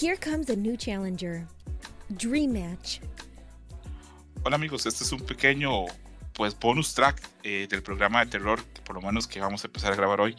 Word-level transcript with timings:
Here 0.00 0.16
comes 0.16 0.48
a 0.48 0.56
new 0.56 0.78
challenger. 0.78 1.46
Dream 2.08 2.54
Match. 2.54 3.00
Hola 4.42 4.56
amigos, 4.56 4.86
este 4.86 5.04
es 5.04 5.12
un 5.12 5.20
pequeño 5.20 5.84
pues 6.32 6.58
bonus 6.58 6.94
track 6.94 7.20
eh, 7.42 7.66
del 7.68 7.82
programa 7.82 8.24
de 8.24 8.30
terror, 8.30 8.64
por 8.86 8.94
lo 8.94 9.02
menos 9.02 9.26
que 9.26 9.40
vamos 9.40 9.62
a 9.62 9.66
empezar 9.66 9.92
a 9.92 9.96
grabar 9.96 10.22
hoy. 10.22 10.34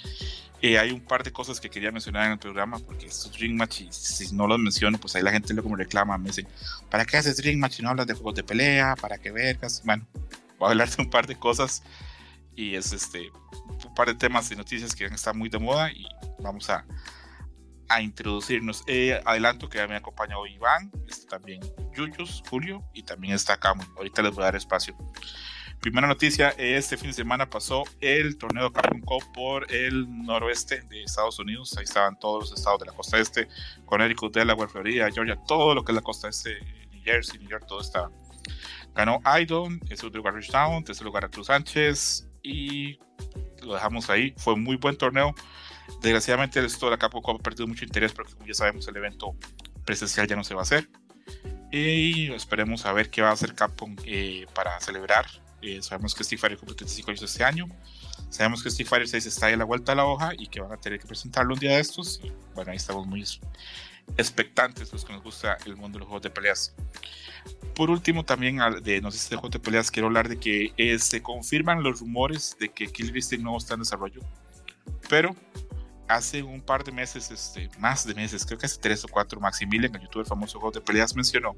Eh, 0.63 0.79
hay 0.79 0.89
un 0.89 0.99
par 0.99 1.21
de 1.21 1.31
cosas 1.31 1.59
que 1.59 1.69
quería 1.69 1.91
mencionar 1.91 2.25
en 2.25 2.31
el 2.31 2.39
programa, 2.39 2.79
porque 2.79 3.05
estos 3.05 3.31
Dream 3.33 3.53
Match, 3.53 3.81
y 3.81 3.89
si 3.91 4.33
no 4.33 4.47
los 4.47 4.57
menciono, 4.57 4.97
pues 4.97 5.15
ahí 5.15 5.21
la 5.21 5.31
gente 5.31 5.53
luego 5.53 5.69
me 5.69 5.77
reclama, 5.77 6.17
me 6.17 6.29
dicen, 6.29 6.47
¿para 6.89 7.05
qué 7.05 7.17
haces 7.17 7.37
Dream 7.37 7.59
Match 7.59 7.81
y 7.81 7.83
no 7.83 7.89
hablas 7.89 8.07
de 8.07 8.15
juegos 8.15 8.33
de 8.33 8.43
pelea? 8.43 8.95
¿Para 8.99 9.19
qué 9.19 9.29
vergas? 9.29 9.83
Bueno, 9.85 10.07
voy 10.57 10.69
a 10.69 10.71
hablar 10.71 10.89
de 10.89 11.03
un 11.03 11.09
par 11.11 11.27
de 11.27 11.35
cosas 11.35 11.83
y 12.55 12.73
es 12.73 12.93
este 12.93 13.29
un 13.85 13.93
par 13.93 14.07
de 14.07 14.15
temas 14.15 14.51
y 14.51 14.55
noticias 14.55 14.95
que 14.95 15.05
están 15.05 15.37
muy 15.37 15.49
de 15.49 15.59
moda 15.59 15.91
y 15.91 16.07
vamos 16.39 16.67
a, 16.71 16.83
a 17.91 18.01
introducirnos. 18.01 18.83
Eh, 18.87 19.21
adelanto 19.25 19.69
que 19.69 19.85
me 19.87 19.95
acompaña 19.95 20.37
hoy 20.37 20.53
Iván, 20.53 20.91
está 21.07 21.37
también 21.37 21.61
Yuyos, 21.95 22.41
Julio 22.49 22.83
y 22.93 23.03
también 23.03 23.33
está 23.33 23.57
Camus. 23.57 23.87
Ahorita 23.97 24.21
les 24.21 24.33
voy 24.33 24.43
a 24.43 24.45
dar 24.45 24.55
espacio. 24.55 24.95
Primera 25.81 26.07
noticia, 26.07 26.49
este 26.57 26.95
fin 26.95 27.09
de 27.09 27.13
semana 27.13 27.49
pasó 27.49 27.83
el 28.01 28.37
torneo 28.37 28.71
Capcom 28.71 29.01
Cup 29.01 29.23
por 29.33 29.71
el 29.73 30.05
noroeste 30.25 30.81
de 30.83 31.03
Estados 31.03 31.39
Unidos. 31.39 31.75
Ahí 31.75 31.83
estaban 31.83 32.19
todos 32.19 32.49
los 32.51 32.59
estados 32.59 32.79
de 32.79 32.85
la 32.85 32.93
costa 32.93 33.17
este, 33.17 33.47
Connecticut, 33.85 34.33
Delaware, 34.33 34.69
Florida, 34.69 35.09
Georgia, 35.11 35.37
todo 35.47 35.73
lo 35.73 35.83
que 35.83 35.91
es 35.91 35.95
la 35.95 36.01
costa 36.01 36.29
este, 36.29 36.59
New 36.91 37.01
Jersey, 37.03 37.39
New 37.39 37.49
York, 37.49 37.65
todo 37.67 37.81
estaba. 37.81 38.11
Ganó 38.93 39.21
Idon, 39.39 39.81
en 39.89 39.97
segundo 39.97 40.19
lugar 40.19 40.35
Rich 40.35 40.51
Down, 40.51 40.75
en 40.75 40.83
tercer 40.83 41.03
lugar 41.03 41.23
Arturo 41.23 41.45
Sánchez 41.45 42.27
y 42.43 42.99
lo 43.61 43.73
dejamos 43.73 44.09
ahí. 44.09 44.33
Fue 44.37 44.53
un 44.53 44.63
muy 44.63 44.75
buen 44.75 44.97
torneo. 44.97 45.33
Desgraciadamente 46.01 46.63
esto 46.63 46.89
de 46.89 46.97
la 46.97 47.09
Cup 47.09 47.21
ha 47.29 47.37
perdido 47.39 47.67
mucho 47.67 47.85
interés 47.85 48.13
porque 48.13 48.33
como 48.33 48.45
ya 48.45 48.53
sabemos 48.53 48.87
el 48.87 48.95
evento 48.95 49.35
presencial 49.85 50.27
ya 50.27 50.35
no 50.35 50.43
se 50.43 50.53
va 50.53 50.61
a 50.61 50.63
hacer. 50.63 50.89
Y 51.71 52.31
esperemos 52.33 52.85
a 52.85 52.93
ver 52.93 53.09
qué 53.09 53.21
va 53.21 53.29
a 53.29 53.33
hacer 53.33 53.55
Capcom 53.55 53.95
eh, 54.05 54.45
para 54.53 54.79
celebrar 54.81 55.25
eh, 55.61 55.81
sabemos 55.81 56.15
que 56.15 56.23
Street 56.23 56.39
Fighter 56.39 56.57
cumple 56.57 56.75
35 56.75 57.11
años 57.11 57.21
este 57.21 57.43
año. 57.43 57.67
Sabemos 58.29 58.63
que 58.63 58.69
Street 58.69 58.87
Fighter 58.87 59.07
6 59.07 59.25
está 59.27 59.45
ahí 59.47 59.53
a 59.53 59.57
la 59.57 59.65
vuelta 59.65 59.91
de 59.91 59.97
la 59.97 60.05
hoja 60.05 60.31
y 60.37 60.47
que 60.47 60.59
van 60.59 60.71
a 60.71 60.77
tener 60.77 60.99
que 60.99 61.05
presentarlo 61.05 61.53
un 61.53 61.59
día 61.59 61.75
de 61.75 61.81
estos. 61.81 62.19
Y 62.23 62.31
bueno, 62.55 62.71
ahí 62.71 62.77
estamos 62.77 63.05
muy 63.05 63.23
expectantes 64.17 64.91
los 64.91 65.05
que 65.05 65.13
nos 65.13 65.23
gusta 65.23 65.57
el 65.65 65.75
mundo 65.75 65.97
de 65.97 65.99
los 65.99 66.07
juegos 66.07 66.23
de 66.23 66.29
peleas. 66.29 66.75
Por 67.75 67.89
último, 67.89 68.25
también 68.25 68.59
de 68.83 69.01
no 69.01 69.11
sé 69.11 69.17
si 69.17 69.29
de 69.29 69.35
juegos 69.37 69.51
de 69.51 69.59
peleas, 69.59 69.91
quiero 69.91 70.07
hablar 70.07 70.29
de 70.29 70.37
que 70.37 70.73
eh, 70.77 70.99
se 70.99 71.21
confirman 71.21 71.83
los 71.83 71.99
rumores 71.99 72.55
de 72.59 72.69
que 72.69 72.87
Killer 72.87 73.15
Instinct 73.15 73.43
no 73.43 73.57
está 73.57 73.75
en 73.75 73.81
desarrollo. 73.81 74.21
Pero 75.09 75.35
hace 76.07 76.43
un 76.43 76.61
par 76.61 76.83
de 76.83 76.91
meses, 76.91 77.31
este, 77.31 77.69
más 77.79 78.05
de 78.05 78.13
meses, 78.13 78.45
creo 78.45 78.57
que 78.57 78.65
hace 78.65 78.79
tres 78.79 79.03
o 79.05 79.07
cuatro, 79.07 79.39
Maximilian, 79.39 79.95
el 79.95 80.01
youtuber 80.01 80.25
famoso 80.25 80.59
juego 80.59 80.71
de 80.71 80.81
peleas, 80.81 81.15
mencionó 81.15 81.55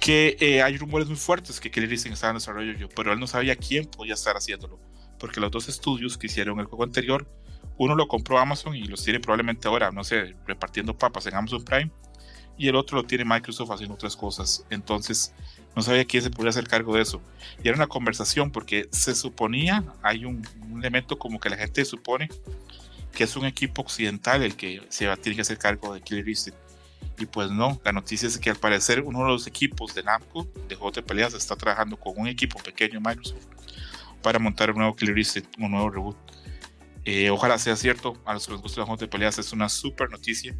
que 0.00 0.38
eh, 0.40 0.62
hay 0.62 0.78
rumores 0.78 1.06
muy 1.08 1.18
fuertes 1.18 1.60
que 1.60 1.70
Killer 1.70 1.92
Instinct 1.92 2.14
estaba 2.14 2.30
en 2.30 2.38
desarrollo, 2.38 2.88
pero 2.96 3.12
él 3.12 3.20
no 3.20 3.26
sabía 3.26 3.54
quién 3.54 3.84
podía 3.84 4.14
estar 4.14 4.34
haciéndolo, 4.34 4.80
porque 5.18 5.40
los 5.40 5.50
dos 5.50 5.68
estudios 5.68 6.16
que 6.16 6.26
hicieron 6.26 6.58
el 6.58 6.66
juego 6.66 6.84
anterior, 6.84 7.28
uno 7.78 7.94
lo 7.94 8.08
compró 8.08 8.38
Amazon 8.38 8.74
y 8.74 8.84
los 8.84 9.02
tiene 9.02 9.20
probablemente 9.20 9.68
ahora, 9.68 9.90
no 9.90 10.04
sé, 10.04 10.34
repartiendo 10.46 10.96
papas 10.96 11.26
en 11.26 11.34
Amazon 11.34 11.64
Prime, 11.64 11.90
y 12.58 12.68
el 12.68 12.76
otro 12.76 12.98
lo 12.98 13.04
tiene 13.04 13.24
Microsoft 13.24 13.70
haciendo 13.70 13.94
otras 13.94 14.16
cosas. 14.16 14.66
Entonces, 14.68 15.32
no 15.74 15.82
sabía 15.82 16.04
quién 16.04 16.22
se 16.22 16.30
podía 16.30 16.50
hacer 16.50 16.68
cargo 16.68 16.94
de 16.94 17.02
eso. 17.02 17.22
Y 17.62 17.68
era 17.68 17.76
una 17.76 17.86
conversación 17.86 18.50
porque 18.50 18.88
se 18.92 19.14
suponía, 19.14 19.82
hay 20.02 20.26
un, 20.26 20.46
elemento 20.78 21.18
como 21.18 21.40
que 21.40 21.50
la 21.50 21.56
gente 21.56 21.84
supone 21.84 22.28
que 23.12 23.24
es 23.24 23.36
un 23.36 23.44
equipo 23.44 23.82
occidental 23.82 24.42
el 24.42 24.56
que 24.56 24.82
se 24.88 25.06
va 25.06 25.14
a 25.14 25.16
tener 25.16 25.36
que 25.36 25.42
hacer 25.42 25.58
cargo 25.58 25.92
de 25.92 26.00
Killer 26.00 26.28
Instinct 26.28 26.58
y 27.20 27.26
pues 27.26 27.50
no, 27.50 27.80
la 27.84 27.92
noticia 27.92 28.26
es 28.26 28.38
que 28.38 28.50
al 28.50 28.56
parecer 28.56 29.02
uno 29.02 29.20
de 29.20 29.28
los 29.28 29.46
equipos 29.46 29.94
de 29.94 30.02
Namco 30.02 30.48
de 30.68 30.74
juegos 30.74 30.94
de 30.94 31.02
peleas 31.02 31.34
está 31.34 31.54
trabajando 31.54 31.98
con 31.98 32.14
un 32.16 32.26
equipo 32.26 32.58
pequeño 32.62 33.00
Microsoft 33.00 33.46
para 34.22 34.38
montar 34.38 34.70
un 34.70 34.78
nuevo 34.78 34.96
Killer 34.96 35.18
Instinct, 35.18 35.58
un 35.58 35.70
nuevo 35.70 35.90
reboot. 35.90 36.16
Eh, 37.12 37.28
ojalá 37.28 37.58
sea 37.58 37.74
cierto, 37.74 38.16
a 38.24 38.34
los 38.34 38.46
que 38.46 38.52
les 38.52 38.62
gustan 38.62 38.82
los 38.82 38.86
juegos 38.86 39.00
de 39.00 39.08
peleas 39.08 39.36
es 39.36 39.52
una 39.52 39.68
super 39.68 40.08
noticia. 40.08 40.54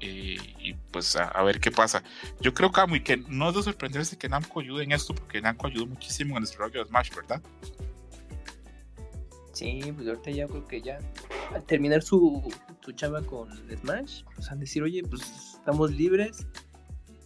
Eh, 0.00 0.38
y 0.58 0.74
pues 0.90 1.14
a, 1.14 1.40
ver 1.44 1.60
qué 1.60 1.70
pasa. 1.70 2.02
Yo 2.40 2.52
creo, 2.52 2.72
y 2.92 3.00
que 3.04 3.18
no 3.28 3.50
es 3.50 3.54
de 3.54 3.62
sorprenderse 3.62 4.18
que 4.18 4.28
Namco 4.28 4.58
ayude 4.58 4.82
en 4.82 4.90
esto, 4.90 5.14
porque 5.14 5.40
Namco 5.40 5.68
ayudó 5.68 5.86
muchísimo 5.86 6.32
en 6.36 6.42
el 6.42 6.48
desarrollo 6.48 6.82
de 6.82 6.88
Smash, 6.88 7.14
¿verdad? 7.14 7.40
Sí, 9.52 9.82
pues 9.94 10.08
ahorita 10.08 10.32
ya 10.32 10.48
creo 10.48 10.66
que 10.66 10.82
ya 10.82 10.98
al 11.54 11.62
terminar 11.62 12.02
su, 12.02 12.52
su 12.84 12.90
chava 12.90 13.22
con 13.22 13.48
Smash, 13.82 14.24
pues 14.34 14.50
han 14.50 14.58
decir, 14.58 14.82
oye, 14.82 15.04
pues 15.04 15.22
estamos 15.58 15.92
libres. 15.92 16.44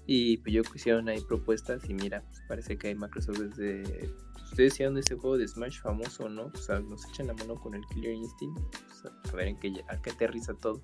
Y 0.06 0.36
pues 0.38 0.52
yo 0.52 0.62
hicieron 0.74 1.08
ahí 1.08 1.22
propuestas 1.22 1.88
y 1.88 1.94
mira, 1.94 2.20
pues 2.20 2.42
parece 2.46 2.76
que 2.76 2.88
hay 2.88 2.94
Microsoft 2.96 3.38
desde... 3.38 4.10
Ustedes 4.50 4.74
hicieron 4.74 4.98
ese 4.98 5.14
juego 5.14 5.38
de 5.38 5.46
Smash 5.46 5.80
famoso, 5.80 6.28
¿no? 6.28 6.50
O 6.52 6.56
sea, 6.56 6.80
nos 6.80 7.08
echan 7.08 7.28
la 7.28 7.34
mano 7.34 7.54
con 7.54 7.74
el 7.74 7.82
Killer 7.86 8.14
Instinct. 8.14 8.58
Pues, 8.60 9.32
a 9.32 9.36
ver 9.36 9.48
en 9.48 9.58
qué, 9.58 9.72
a 9.88 10.00
qué 10.00 10.10
aterriza 10.10 10.54
todo. 10.54 10.82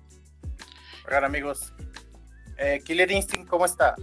Oigan 1.05 1.23
amigos, 1.23 1.73
eh, 2.57 2.81
Killer 2.83 3.11
Instinct, 3.11 3.47
¿cómo 3.47 3.65
está? 3.65 3.95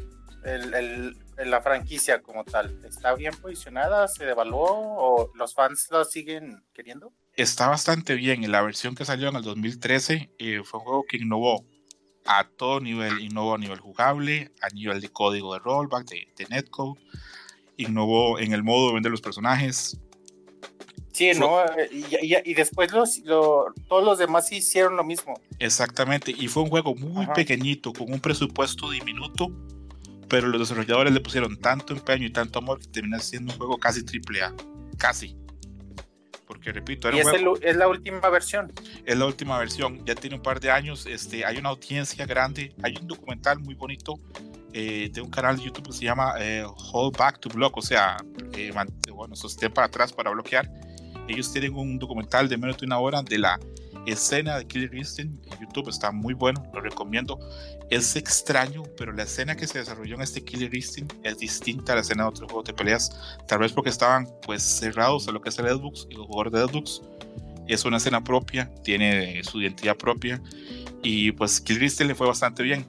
El, 0.44 0.74
el, 0.74 1.16
la 1.50 1.60
franquicia 1.62 2.22
como 2.22 2.44
tal, 2.44 2.84
¿está 2.84 3.14
bien 3.14 3.34
posicionada? 3.40 4.08
¿Se 4.08 4.24
devaluó? 4.24 4.66
¿O 4.68 5.32
los 5.34 5.54
fans 5.54 5.88
lo 5.90 6.04
siguen 6.04 6.62
queriendo? 6.72 7.12
está 7.36 7.68
bastante 7.68 8.14
bien. 8.14 8.50
La 8.50 8.62
versión 8.62 8.94
que 8.94 9.04
salió 9.04 9.28
en 9.28 9.36
el 9.36 9.42
2013 9.42 10.30
eh, 10.38 10.62
fue 10.64 10.80
un 10.80 10.86
juego 10.86 11.04
que 11.08 11.16
innovó 11.18 11.64
a 12.26 12.48
todo 12.48 12.80
nivel, 12.80 13.20
innovó 13.20 13.54
a 13.54 13.58
nivel 13.58 13.80
jugable, 13.80 14.52
a 14.62 14.68
nivel 14.68 15.00
de 15.00 15.10
código 15.10 15.52
de 15.52 15.60
rollback, 15.60 16.08
de, 16.08 16.46
netcode, 16.48 17.00
innovó 17.76 18.38
en 18.38 18.52
el 18.52 18.62
modo 18.62 18.88
de 18.88 18.94
vender 18.94 19.10
los 19.12 19.20
personajes. 19.20 19.98
Sí, 21.12 21.30
¿no? 21.38 21.58
Y, 21.92 22.54
después 22.54 22.92
los, 22.92 23.22
todos 23.22 24.04
los 24.04 24.18
demás 24.18 24.50
hicieron 24.50 24.96
lo 24.96 25.04
mismo. 25.04 25.40
Exactamente, 25.60 26.34
y 26.36 26.48
fue 26.48 26.64
un 26.64 26.70
juego 26.70 26.94
muy 26.96 27.26
pequeñito, 27.28 27.92
con 27.92 28.12
un 28.12 28.18
presupuesto 28.18 28.90
diminuto, 28.90 29.52
pero 30.28 30.48
los 30.48 30.60
desarrolladores 30.60 31.12
le 31.12 31.20
pusieron 31.20 31.56
tanto 31.56 31.92
empeño 31.92 32.26
y 32.26 32.30
tanto 32.30 32.58
amor 32.58 32.80
que 32.80 32.88
terminó 32.88 33.20
siendo 33.20 33.52
un 33.52 33.58
juego 33.58 33.78
casi 33.78 34.04
triple 34.04 34.42
A, 34.42 34.52
casi 34.98 35.36
porque 36.46 36.72
repito, 36.72 37.08
era 37.08 37.18
es, 37.18 37.76
la 37.76 37.88
última 37.88 38.28
versión. 38.28 38.72
Es 39.04 39.18
la 39.18 39.26
última 39.26 39.58
versión, 39.58 40.04
ya 40.04 40.14
tiene 40.14 40.36
un 40.36 40.42
par 40.42 40.60
de 40.60 40.70
años, 40.70 41.06
este, 41.06 41.44
hay 41.44 41.56
una 41.56 41.70
audiencia 41.70 42.26
grande, 42.26 42.74
hay 42.82 42.96
un 43.00 43.06
documental 43.06 43.58
muy 43.58 43.74
bonito 43.74 44.20
eh, 44.76 45.08
de 45.12 45.20
un 45.20 45.30
canal 45.30 45.56
de 45.56 45.62
YouTube 45.62 45.86
que 45.86 45.92
se 45.92 46.04
llama 46.04 46.34
eh, 46.40 46.64
Hold 46.92 47.16
Back 47.16 47.38
to 47.38 47.48
Block, 47.48 47.76
o 47.76 47.80
sea, 47.80 48.16
eh, 48.54 48.72
bueno, 49.14 49.36
sostén 49.36 49.72
para 49.72 49.86
atrás 49.86 50.12
para 50.12 50.32
bloquear. 50.32 50.68
Ellos 51.28 51.52
tienen 51.52 51.74
un 51.74 51.96
documental 51.96 52.48
de 52.48 52.58
menos 52.58 52.78
de 52.78 52.86
una 52.86 52.98
hora 52.98 53.22
de 53.22 53.38
la 53.38 53.60
escena 54.04 54.58
de 54.58 54.66
Killer 54.66 54.92
Instinct 54.92 55.46
en 55.46 55.60
YouTube, 55.60 55.88
está 55.88 56.10
muy 56.10 56.34
bueno, 56.34 56.68
lo 56.74 56.80
recomiendo. 56.80 57.38
Es 57.88 58.16
extraño, 58.16 58.82
pero 58.96 59.12
la 59.12 59.22
escena 59.22 59.54
que 59.54 59.68
se 59.68 59.78
desarrolló 59.78 60.16
en 60.16 60.22
este 60.22 60.44
Killer 60.44 60.74
Instinct 60.74 61.14
es 61.22 61.38
distinta 61.38 61.92
a 61.92 61.94
la 61.94 62.00
escena 62.02 62.24
de 62.24 62.30
otros 62.30 62.50
juegos 62.50 62.64
de 62.64 62.74
peleas, 62.74 63.16
tal 63.46 63.60
vez 63.60 63.72
porque 63.72 63.90
estaban 63.90 64.26
pues 64.44 64.60
cerrados 64.60 65.28
a 65.28 65.30
lo 65.30 65.40
que 65.40 65.50
es 65.50 65.58
el 65.60 65.68
Xbox 65.68 66.08
y 66.10 66.16
los 66.16 66.26
jugadores 66.26 66.52
de 66.52 66.66
Xbox. 66.66 67.00
Es 67.68 67.84
una 67.84 67.98
escena 67.98 68.24
propia, 68.24 68.74
tiene 68.82 69.40
su 69.44 69.62
identidad 69.62 69.96
propia 69.96 70.42
y 71.00 71.30
pues 71.30 71.60
Killer 71.60 71.84
Instinct 71.84 72.08
le 72.08 72.14
fue 72.16 72.26
bastante 72.26 72.64
bien. 72.64 72.84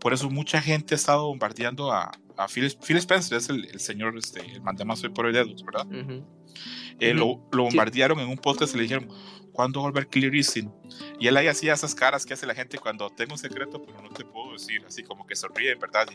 Por 0.00 0.12
eso 0.12 0.30
mucha 0.30 0.60
gente 0.60 0.94
ha 0.94 0.96
estado 0.96 1.26
bombardeando 1.26 1.92
a, 1.92 2.12
a 2.36 2.46
Phil, 2.48 2.66
Spencer, 2.66 3.38
es 3.38 3.48
el, 3.48 3.80
señor, 3.80 4.16
este, 4.16 4.40
el 4.40 4.62
mandamazo 4.62 5.06
hoy 5.06 5.12
por 5.12 5.26
hoy 5.26 5.32
de 5.32 5.44
Xbox, 5.44 5.64
¿verdad? 5.64 5.86
Eh, 7.00 7.14
lo, 7.14 7.46
lo, 7.52 7.64
bombardearon 7.64 8.18
en 8.20 8.28
un 8.28 8.38
podcast 8.38 8.74
y 8.74 8.76
le 8.76 8.82
dijeron, 8.84 9.08
¿cuándo 9.52 9.80
volver 9.80 10.06
Clear 10.06 10.32
Y 11.18 11.26
él 11.26 11.36
ahí 11.36 11.48
hacía 11.48 11.74
esas 11.74 11.94
caras 11.94 12.24
que 12.24 12.34
hace 12.34 12.46
la 12.46 12.54
gente 12.54 12.78
cuando 12.78 13.10
tengo 13.10 13.32
un 13.32 13.38
secreto, 13.38 13.82
pero 13.82 14.00
no 14.00 14.08
te 14.10 14.24
puedo 14.24 14.52
decir, 14.52 14.84
así 14.86 15.02
como 15.02 15.26
que 15.26 15.34
sonríe, 15.34 15.74
¿verdad? 15.74 16.06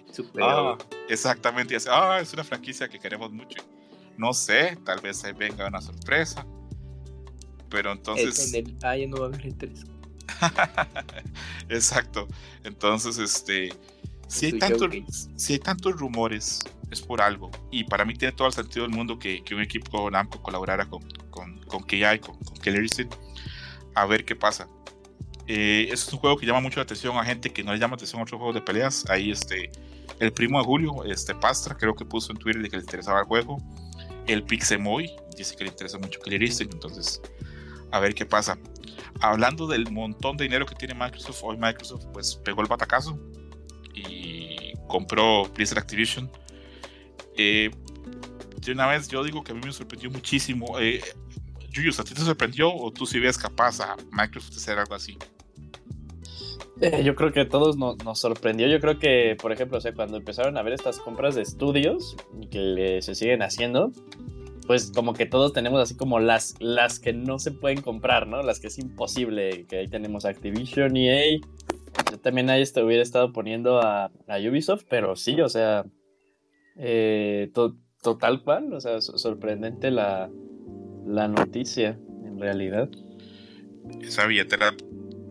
ah, 0.41 0.77
exactamente, 1.09 1.73
y 1.73 1.77
hace, 1.77 1.89
ah, 1.91 2.19
es 2.21 2.33
una 2.33 2.45
franquicia 2.45 2.87
que 2.87 2.99
queremos 2.99 3.31
mucho. 3.31 3.61
No 4.17 4.33
sé, 4.33 4.77
tal 4.85 5.01
vez 5.01 5.23
venga 5.37 5.67
una 5.67 5.81
sorpresa. 5.81 6.45
Pero 7.69 7.91
entonces. 7.91 8.53
En 8.53 8.65
el, 8.67 8.77
ah, 8.83 8.95
ya 8.95 9.07
no 9.07 9.17
va 9.17 9.25
a 9.25 9.27
haber 9.29 9.45
interés. 9.45 9.83
Exacto. 11.69 12.27
Entonces, 12.63 13.17
este. 13.17 13.73
Si 14.27 14.47
hay, 14.47 14.57
tantos, 14.57 14.89
si 15.35 15.53
hay 15.53 15.59
tantos 15.59 15.99
rumores, 15.99 16.61
es 16.89 17.01
por 17.01 17.21
algo. 17.21 17.51
Y 17.69 17.83
para 17.83 18.03
mí 18.03 18.15
tiene 18.15 18.31
todo 18.31 18.47
el 18.47 18.53
sentido 18.53 18.87
del 18.87 18.95
mundo 18.95 19.19
que, 19.19 19.43
que 19.43 19.53
un 19.53 19.61
equipo 19.61 19.91
como 19.91 20.09
Namco 20.09 20.41
colaborara 20.41 20.85
con, 20.87 21.03
con, 21.29 21.59
con 21.65 21.83
KI, 21.83 22.19
con, 22.19 22.35
con 22.37 22.57
Killer 22.57 22.81
Instinct 22.81 23.13
a 23.95 24.05
ver 24.05 24.25
qué 24.25 24.35
pasa. 24.35 24.67
Eh, 25.47 25.89
es 25.91 26.11
un 26.11 26.19
juego 26.19 26.37
que 26.37 26.45
llama 26.45 26.61
mucho 26.61 26.77
la 26.77 26.83
atención 26.83 27.17
a 27.17 27.25
gente 27.25 27.51
que 27.51 27.63
no 27.63 27.73
le 27.73 27.79
llama 27.79 27.95
atención 27.95 28.19
a 28.19 28.23
otros 28.23 28.37
juegos 28.37 28.55
de 28.55 28.61
peleas. 28.61 29.05
Ahí 29.09 29.31
este, 29.31 29.71
el 30.19 30.31
primo 30.31 30.59
de 30.59 30.65
Julio, 30.65 31.03
este 31.03 31.35
Pastra, 31.35 31.75
creo 31.75 31.95
que 31.95 32.05
puso 32.05 32.31
en 32.31 32.37
Twitter 32.37 32.61
de 32.61 32.69
que 32.69 32.77
le 32.77 32.83
interesaba 32.83 33.19
el 33.19 33.25
juego. 33.25 33.57
El 34.27 34.43
Pixemoy 34.43 35.11
dice 35.37 35.55
que 35.55 35.65
le 35.65 35.71
interesa 35.71 35.97
mucho 35.97 36.19
Instinct, 36.25 36.73
entonces 36.73 37.21
a 37.93 37.99
ver 37.99 38.15
qué 38.15 38.25
pasa. 38.25 38.57
Hablando 39.21 39.67
del 39.67 39.89
montón 39.91 40.35
de 40.35 40.45
dinero 40.45 40.65
que 40.65 40.73
tiene 40.73 40.95
Microsoft, 40.95 41.41
hoy 41.43 41.57
Microsoft 41.57 42.07
pues 42.11 42.35
pegó 42.43 42.61
el 42.61 42.67
batacazo 42.67 43.17
y 43.93 44.73
compró 44.87 45.45
Blizzard 45.53 45.77
Activision. 45.77 46.29
Eh, 47.37 47.69
de 48.57 48.71
una 48.71 48.87
vez 48.87 49.07
yo 49.07 49.23
digo 49.23 49.43
que 49.43 49.51
a 49.51 49.55
mí 49.55 49.61
me 49.63 49.71
sorprendió 49.71 50.09
muchísimo. 50.09 50.79
Eh, 50.79 51.01
¿a 51.61 52.03
ti 52.03 52.13
te 52.13 52.21
sorprendió 52.21 52.73
o 52.73 52.91
tú 52.91 53.05
si 53.05 53.19
ves 53.19 53.37
capaz 53.37 53.79
a 53.79 53.95
Microsoft 54.11 54.55
de 54.55 54.57
hacer 54.57 54.79
algo 54.79 54.95
así? 54.95 55.15
Eh, 56.81 57.03
yo 57.03 57.13
creo 57.13 57.31
que 57.31 57.41
a 57.41 57.49
todos 57.49 57.77
nos 57.77 58.19
sorprendió. 58.19 58.67
Yo 58.67 58.79
creo 58.79 58.97
que, 58.97 59.37
por 59.39 59.51
ejemplo, 59.51 59.77
o 59.77 59.81
sea, 59.81 59.93
cuando 59.93 60.17
empezaron 60.17 60.57
a 60.57 60.63
ver 60.63 60.73
estas 60.73 60.97
compras 60.97 61.35
de 61.35 61.43
estudios 61.43 62.15
que 62.49 62.99
se 63.03 63.13
siguen 63.13 63.43
haciendo, 63.43 63.91
pues 64.65 64.91
como 64.93 65.13
que 65.13 65.25
todos 65.25 65.53
tenemos 65.53 65.81
así 65.81 65.95
como 65.95 66.19
las, 66.19 66.55
las 66.59 66.99
que 66.99 67.13
no 67.13 67.39
se 67.39 67.51
pueden 67.51 67.81
comprar, 67.81 68.27
¿no? 68.27 68.41
Las 68.43 68.59
que 68.59 68.67
es 68.67 68.77
imposible, 68.79 69.65
que 69.67 69.79
ahí 69.79 69.87
tenemos 69.87 70.25
Activision, 70.25 70.95
EA. 70.97 71.39
Yo 72.11 72.19
también 72.19 72.49
ahí 72.49 72.61
este, 72.61 72.83
hubiera 72.83 73.03
estado 73.03 73.33
poniendo 73.33 73.79
a, 73.79 74.05
a 74.27 74.37
Ubisoft, 74.39 74.83
pero 74.89 75.15
sí, 75.15 75.41
o 75.41 75.49
sea, 75.49 75.85
eh, 76.77 77.51
total 78.01 78.43
cual, 78.43 78.73
o 78.73 78.79
sea, 78.79 79.01
sorprendente 79.01 79.91
la, 79.91 80.29
la 81.05 81.27
noticia, 81.27 81.99
en 82.25 82.39
realidad. 82.39 82.89
Esa 84.01 84.25
billetera 84.25 84.75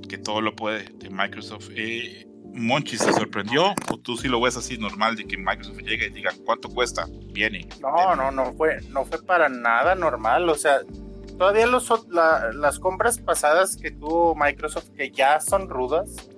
que 0.08 0.18
todo 0.18 0.40
lo 0.40 0.54
puede 0.54 0.84
de 0.98 1.10
Microsoft. 1.10 1.70
Eh, 1.74 2.26
Monchi, 2.54 2.98
¿se 2.98 3.12
sorprendió? 3.12 3.74
¿O 3.90 3.98
tú 3.98 4.16
sí 4.16 4.28
lo 4.28 4.40
ves 4.40 4.56
así 4.56 4.76
normal 4.76 5.16
de 5.16 5.24
que 5.24 5.38
Microsoft 5.38 5.78
llegue 5.78 6.06
y 6.06 6.10
diga 6.10 6.32
cuánto 6.44 6.68
cuesta? 6.68 7.06
Viene. 7.32 7.68
No, 7.80 8.14
no, 8.14 8.30
no 8.30 8.52
fue, 8.54 8.80
no 8.90 9.04
fue 9.04 9.22
para 9.22 9.48
nada 9.48 9.94
normal. 9.94 10.48
O 10.48 10.54
sea, 10.54 10.80
todavía 11.38 11.66
los, 11.66 11.90
las 12.08 12.78
compras 12.78 13.18
pasadas 13.18 13.76
que 13.76 13.90
tuvo 13.90 14.34
Microsoft, 14.34 14.90
que 14.90 15.10
ya 15.10 15.40
son 15.40 15.68
rudas, 15.68 16.28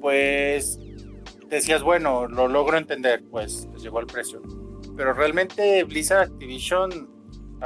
pues 0.00 0.78
decías, 1.48 1.82
bueno, 1.82 2.28
lo 2.28 2.46
logro 2.46 2.78
entender, 2.78 3.24
pues 3.30 3.68
llegó 3.78 3.98
al 3.98 4.06
precio. 4.06 4.42
Pero 4.96 5.12
realmente 5.12 5.82
Blizzard 5.84 6.22
Activision 6.22 7.10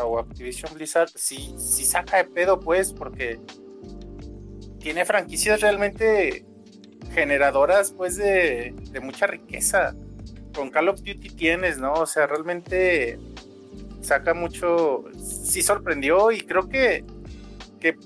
o 0.02 0.18
Activision 0.18 0.72
Blizzard 0.74 1.10
sí, 1.14 1.54
sí 1.58 1.84
saca 1.84 2.18
de 2.18 2.24
pedo, 2.24 2.58
pues, 2.58 2.92
porque 2.92 3.40
tiene 4.78 5.04
franquicias 5.04 5.60
realmente 5.60 6.46
generadoras, 7.10 7.92
pues, 7.92 8.16
de, 8.16 8.74
mucha 9.02 9.26
riqueza. 9.26 9.94
Con 10.54 10.70
Call 10.70 10.88
of 10.88 11.00
Duty 11.00 11.30
tienes, 11.30 11.78
¿no? 11.78 11.94
O 11.94 12.06
sea, 12.06 12.26
realmente 12.26 13.18
saca 14.02 14.34
mucho. 14.34 15.04
Sí 15.16 15.62
sorprendió 15.62 16.30
y 16.30 16.42
creo 16.42 16.68
que, 16.68 17.04
que 17.80 17.96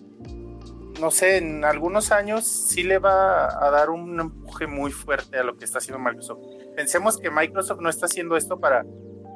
no 1.01 1.11
sé, 1.11 1.39
en 1.39 1.65
algunos 1.65 2.13
años 2.13 2.47
sí 2.47 2.83
le 2.83 2.99
va 2.99 3.65
a 3.65 3.71
dar 3.71 3.91
un 3.91 4.19
empuje 4.21 4.67
muy 4.67 4.93
fuerte 4.93 5.39
a 5.39 5.43
lo 5.43 5.57
que 5.57 5.65
está 5.65 5.79
haciendo 5.79 5.99
Microsoft. 5.99 6.39
Pensemos 6.75 7.19
que 7.19 7.31
Microsoft 7.31 7.81
no 7.81 7.89
está 7.89 8.07
haciendo 8.07 8.37
esto 8.37 8.59
para 8.61 8.85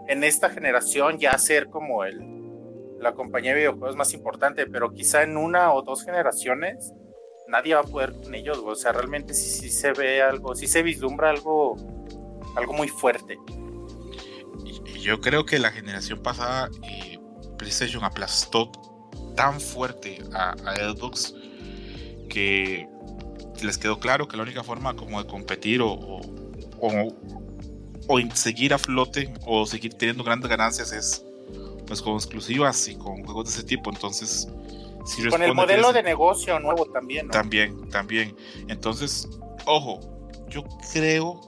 en 0.09 0.25
esta 0.25 0.51
generación 0.51 1.19
ya 1.19 1.37
ser 1.39 1.69
como 1.69 2.05
el, 2.05 2.19
la 2.99 3.13
compañía 3.13 3.53
de 3.53 3.59
videojuegos 3.59 3.97
más 3.97 4.13
importante, 4.15 4.67
pero 4.67 4.93
quizá 4.93 5.23
en 5.23 5.37
una 5.37 5.73
o 5.73 5.83
dos 5.83 6.05
generaciones 6.05 6.93
nadie 7.50 7.75
va 7.75 7.81
a 7.81 7.85
poder 7.85 8.14
con 8.23 8.35
ellos, 8.35 8.58
o 8.64 8.75
sea, 8.75 8.93
realmente 8.93 9.35
sí, 9.35 9.69
se 9.69 9.93
ve 9.93 10.23
algo, 10.23 10.55
sí 10.55 10.67
se 10.67 10.82
vislumbra 10.82 11.31
algo, 11.31 11.76
algo 12.56 12.73
muy 12.73 12.88
fuerte. 12.88 13.38
Y, 14.64 15.00
yo 15.00 15.20
creo 15.20 15.44
que 15.44 15.58
la 15.58 15.70
generación 15.70 16.23
pasada 16.23 16.70
eh, 16.82 17.19
PlayStation 17.58 18.05
aplastó 18.05 18.70
tan 19.35 19.61
fuerte 19.61 20.23
a, 20.32 20.50
a 20.50 20.76
Xbox 20.76 21.35
que 22.29 22.87
les 23.62 23.79
quedó 23.79 23.99
claro 23.99 24.29
que 24.29 24.37
la 24.37 24.43
única 24.43 24.62
forma 24.62 24.94
como 24.94 25.23
de 25.23 25.29
competir 25.29 25.82
o, 25.82 25.91
o, 25.93 27.14
o, 28.08 28.20
seguir 28.35 28.73
a 28.73 28.79
flote 28.79 29.32
o 29.44 29.67
seguir 29.67 29.94
teniendo 29.94 30.25
grandes 30.25 30.49
ganancias 30.49 30.93
es 30.93 31.25
pues 31.87 32.00
con 32.00 32.14
exclusivas 32.14 32.88
y 32.88 32.94
con 32.94 33.25
juegos 33.25 33.46
de 33.46 33.50
ese 33.50 33.64
tipo. 33.64 33.91
Entonces, 33.91 34.49
si 35.05 35.26
con 35.29 35.43
el 35.43 35.55
modelo 35.55 35.93
de 35.93 36.02
negocio 36.02 36.58
nuevo 36.61 36.87
también. 36.87 37.29
También, 37.29 37.88
también. 37.88 38.37
Entonces, 38.69 39.29
ojo, 39.67 40.00
yo 40.49 40.64
creo 40.93 41.41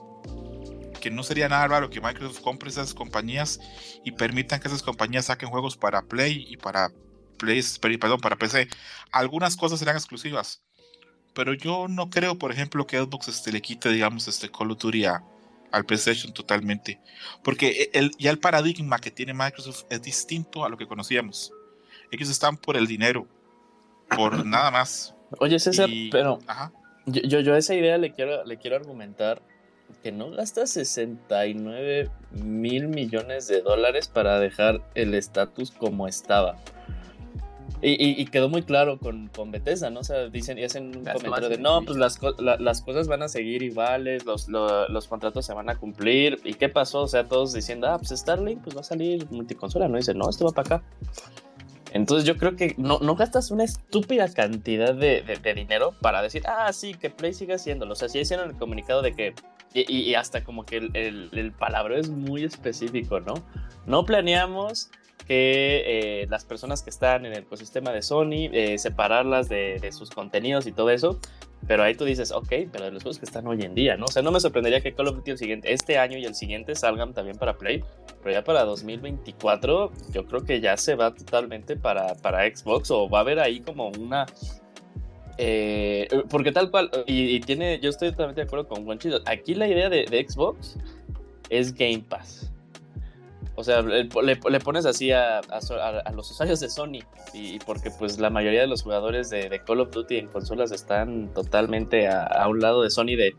que 1.03 1.11
no 1.11 1.21
sería 1.23 1.49
nada 1.49 1.67
raro 1.67 1.89
que 1.89 1.99
Microsoft 1.99 2.41
compre 2.41 2.69
esas 2.69 2.93
compañías 2.93 3.59
y 4.05 4.11
permitan 4.11 4.61
que 4.61 4.69
esas 4.69 4.81
compañías 4.81 5.25
saquen 5.25 5.49
juegos 5.49 5.75
para 5.75 6.01
Play 6.01 6.45
y 6.47 6.55
para 6.55 6.91
Play, 7.37 7.61
perdón, 7.99 8.21
para 8.21 8.37
PC. 8.37 8.69
Algunas 9.11 9.57
cosas 9.57 9.79
serán 9.79 9.97
exclusivas, 9.97 10.63
pero 11.33 11.53
yo 11.53 11.87
no 11.89 12.09
creo, 12.09 12.39
por 12.39 12.51
ejemplo, 12.51 12.87
que 12.87 12.97
Xbox 12.97 13.27
este, 13.27 13.51
le 13.51 13.61
quite, 13.61 13.89
digamos, 13.89 14.27
este 14.29 14.49
Call 14.49 14.71
of 14.71 14.79
Duty 14.79 15.05
al 15.05 15.85
PlayStation 15.85 16.33
totalmente. 16.33 17.01
Porque 17.43 17.89
el, 17.93 18.11
ya 18.17 18.31
el 18.31 18.39
paradigma 18.39 18.99
que 18.99 19.11
tiene 19.11 19.33
Microsoft 19.33 19.83
es 19.89 20.01
distinto 20.01 20.63
a 20.63 20.69
lo 20.69 20.77
que 20.77 20.87
conocíamos. 20.87 21.51
Ellos 22.11 22.29
están 22.29 22.55
por 22.55 22.77
el 22.77 22.87
dinero, 22.87 23.27
por 24.15 24.45
nada 24.45 24.71
más. 24.71 25.15
Oye, 25.39 25.59
César, 25.59 25.89
pero 26.11 26.39
Yo, 27.05 27.39
yo, 27.39 27.53
a 27.53 27.57
esa 27.57 27.75
idea 27.75 27.97
le 27.97 28.13
quiero, 28.13 28.45
le 28.45 28.57
quiero 28.57 28.75
argumentar 28.75 29.41
que 30.01 30.11
no 30.11 30.31
gasta 30.31 30.65
69 30.65 32.09
mil 32.31 32.87
millones 32.87 33.47
de 33.47 33.61
dólares 33.61 34.07
para 34.07 34.39
dejar 34.39 34.81
el 34.95 35.13
estatus 35.13 35.71
como 35.71 36.07
estaba. 36.07 36.57
Y, 37.85 38.25
quedó 38.27 38.47
muy 38.47 38.63
claro 38.63 38.97
con, 38.97 39.27
con 39.27 39.51
Bethesda, 39.51 39.89
¿no? 39.89 39.99
O 39.99 40.03
sea, 40.05 40.29
dicen 40.29 40.57
y 40.57 40.63
hacen 40.63 40.95
un 40.95 41.03
comentario 41.03 41.49
de, 41.49 41.57
no, 41.57 41.81
pues 41.81 41.97
las, 41.97 42.17
las 42.39 42.81
cosas 42.81 43.09
van 43.09 43.23
a 43.23 43.27
seguir 43.27 43.61
iguales, 43.61 44.25
los, 44.25 44.47
los, 44.47 45.07
contratos 45.09 45.45
se 45.45 45.53
van 45.53 45.69
a 45.69 45.75
cumplir. 45.75 46.39
¿Y 46.45 46.53
qué 46.53 46.69
pasó? 46.69 47.01
O 47.01 47.07
sea, 47.09 47.27
todos 47.27 47.51
diciendo, 47.51 47.87
ah, 47.89 47.97
pues 47.97 48.17
Starlink 48.17 48.63
pues 48.63 48.77
va 48.77 48.79
a 48.79 48.85
salir 48.85 49.29
multiconsola, 49.31 49.89
¿no? 49.89 49.97
dice, 49.97 50.13
no, 50.13 50.29
esto 50.29 50.45
va 50.45 50.51
para 50.51 50.77
acá. 50.77 50.83
Entonces 51.93 52.27
yo 52.27 52.37
creo 52.37 52.55
que 52.55 52.73
no, 52.77 52.99
gastas 53.15 53.51
una 53.51 53.63
estúpida 53.63 54.27
cantidad 54.33 54.95
de, 54.95 55.21
de, 55.21 55.53
dinero 55.53 55.93
para 56.01 56.23
decir, 56.23 56.41
ah, 56.47 56.73
sí, 56.73 56.95
que 56.95 57.11
Play 57.11 57.33
siga 57.33 57.55
haciéndolo. 57.55 57.93
O 57.93 57.95
sea, 57.95 58.09
sí 58.09 58.19
hicieron 58.19 58.49
el 58.49 58.57
comunicado 58.57 59.03
de 59.03 59.13
que, 59.13 59.35
y, 59.75 60.15
hasta 60.15 60.43
como 60.43 60.65
que 60.65 60.77
el, 60.77 61.29
el, 61.31 61.51
palabra 61.51 61.99
es 61.99 62.09
muy 62.09 62.43
específico, 62.43 63.19
¿no? 63.19 63.35
No 63.85 64.05
planeamos 64.05 64.89
que 65.27 65.83
eh, 65.85 66.27
las 66.29 66.45
personas 66.45 66.81
que 66.81 66.89
están 66.89 67.27
en 67.27 67.33
el 67.33 67.43
ecosistema 67.43 67.91
de 67.91 68.01
Sony, 68.01 68.49
eh, 68.51 68.77
separarlas 68.79 69.47
de, 69.47 69.87
sus 69.91 70.09
contenidos 70.09 70.65
y 70.65 70.71
todo 70.71 70.89
eso. 70.89 71.19
Pero 71.67 71.83
ahí 71.83 71.95
tú 71.95 72.05
dices, 72.05 72.31
ok, 72.31 72.49
pero 72.71 72.85
de 72.85 72.91
los 72.91 73.03
juegos 73.03 73.19
que 73.19 73.25
están 73.25 73.47
hoy 73.47 73.61
en 73.61 73.73
día, 73.73 73.95
¿no? 73.95 74.05
O 74.05 74.11
sea, 74.11 74.21
no 74.21 74.31
me 74.31 74.39
sorprendería 74.39 74.81
que 74.81 74.93
Call 74.93 75.07
of 75.07 75.15
Duty 75.15 75.31
el 75.31 75.37
siguiente, 75.37 75.73
este 75.73 75.97
año 75.97 76.17
y 76.17 76.25
el 76.25 76.35
siguiente 76.35 76.75
salgan 76.75 77.13
también 77.13 77.37
para 77.37 77.57
Play, 77.57 77.83
pero 78.21 78.33
ya 78.33 78.43
para 78.43 78.63
2024 78.65 79.91
yo 80.11 80.25
creo 80.25 80.43
que 80.43 80.59
ya 80.59 80.75
se 80.77 80.95
va 80.95 81.13
totalmente 81.13 81.75
para, 81.75 82.15
para 82.15 82.43
Xbox 82.45 82.91
o 82.91 83.09
va 83.09 83.19
a 83.19 83.21
haber 83.21 83.39
ahí 83.39 83.61
como 83.61 83.89
una... 83.89 84.25
Eh, 85.37 86.07
porque 86.29 86.51
tal 86.51 86.69
cual, 86.69 86.91
y, 87.07 87.39
tiene, 87.39 87.79
yo 87.79 87.89
estoy 87.89 88.11
totalmente 88.11 88.41
de 88.41 88.45
acuerdo 88.45 88.67
con 88.67 88.85
Juanchito, 88.85 89.21
aquí 89.25 89.55
la 89.55 89.67
idea 89.67 89.89
de, 89.89 90.05
de 90.05 90.27
Xbox 90.27 90.77
es 91.49 91.73
Game 91.73 92.03
Pass. 92.07 92.52
O 93.55 93.63
sea, 93.63 93.81
le, 93.83 94.05
pones 94.05 94.85
así 94.85 95.11
a, 95.11 95.41
los 96.13 96.31
usuarios 96.31 96.59
de 96.59 96.69
Sony 96.69 96.99
y, 97.33 97.59
porque 97.59 97.91
pues 97.91 98.17
la 98.19 98.31
mayoría 98.31 98.61
de 98.61 98.67
los 98.67 98.81
jugadores 98.81 99.29
de, 99.29 99.61
Call 99.65 99.81
of 99.81 99.91
Duty 99.91 100.17
en 100.17 100.27
consolas 100.27 100.71
están 100.71 101.31
totalmente 101.33 102.07
a, 102.07 102.47
un 102.47 102.59
lado 102.59 102.81
de 102.81 102.89
Sony 102.89 103.15
de, 103.15 103.35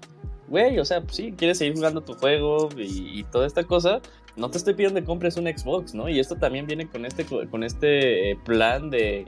güey, 0.47 0.79
o 0.79 0.85
sea, 0.85 1.01
pues 1.01 1.17
sí, 1.17 1.35
quieres 1.37 1.59
seguir 1.59 1.75
jugando 1.75 2.01
tu 2.01 2.15
juego 2.15 2.69
y, 2.77 3.25
toda 3.25 3.47
esta 3.47 3.65
cosa, 3.65 4.01
no 4.37 4.51
te 4.51 4.59
estoy 4.59 4.75
pidiendo 4.75 5.01
que 5.01 5.07
compres 5.07 5.37
un 5.37 5.47
Xbox, 5.47 5.95
¿no? 5.95 6.09
Y 6.09 6.21
esto 6.21 6.37
también 6.37 6.67
viene 6.67 6.89
con 6.89 7.05
este, 7.05 7.25
con 7.25 7.65
este 7.65 8.31
eh, 8.31 8.39
plan 8.45 8.91
de, 8.91 9.25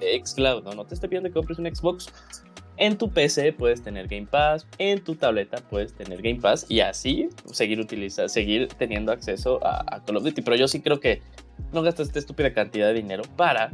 de 0.00 0.22
Xcloud, 0.24 0.64
¿no? 0.64 0.72
No 0.72 0.84
te 0.86 0.94
estoy 0.94 1.10
pidiendo 1.10 1.28
que 1.28 1.34
compres 1.34 1.58
un 1.58 1.66
Xbox 1.66 2.10
en 2.76 2.98
tu 2.98 3.10
PC 3.10 3.52
puedes 3.52 3.82
tener 3.82 4.08
Game 4.08 4.26
Pass, 4.26 4.66
en 4.78 5.02
tu 5.02 5.14
tableta 5.14 5.58
puedes 5.58 5.94
tener 5.94 6.22
Game 6.22 6.40
Pass 6.40 6.66
y 6.68 6.80
así 6.80 7.28
seguir 7.52 7.80
utilizando, 7.80 8.28
seguir 8.28 8.68
teniendo 8.68 9.12
acceso 9.12 9.60
a, 9.64 10.02
Call 10.04 10.16
of 10.16 10.24
Duty. 10.24 10.42
Pero 10.42 10.56
yo 10.56 10.68
sí 10.68 10.80
creo 10.80 11.00
que 11.00 11.22
no 11.72 11.82
gastas 11.82 12.08
esta 12.08 12.18
estúpida 12.18 12.52
cantidad 12.52 12.88
de 12.88 12.94
dinero 12.94 13.24
para 13.36 13.70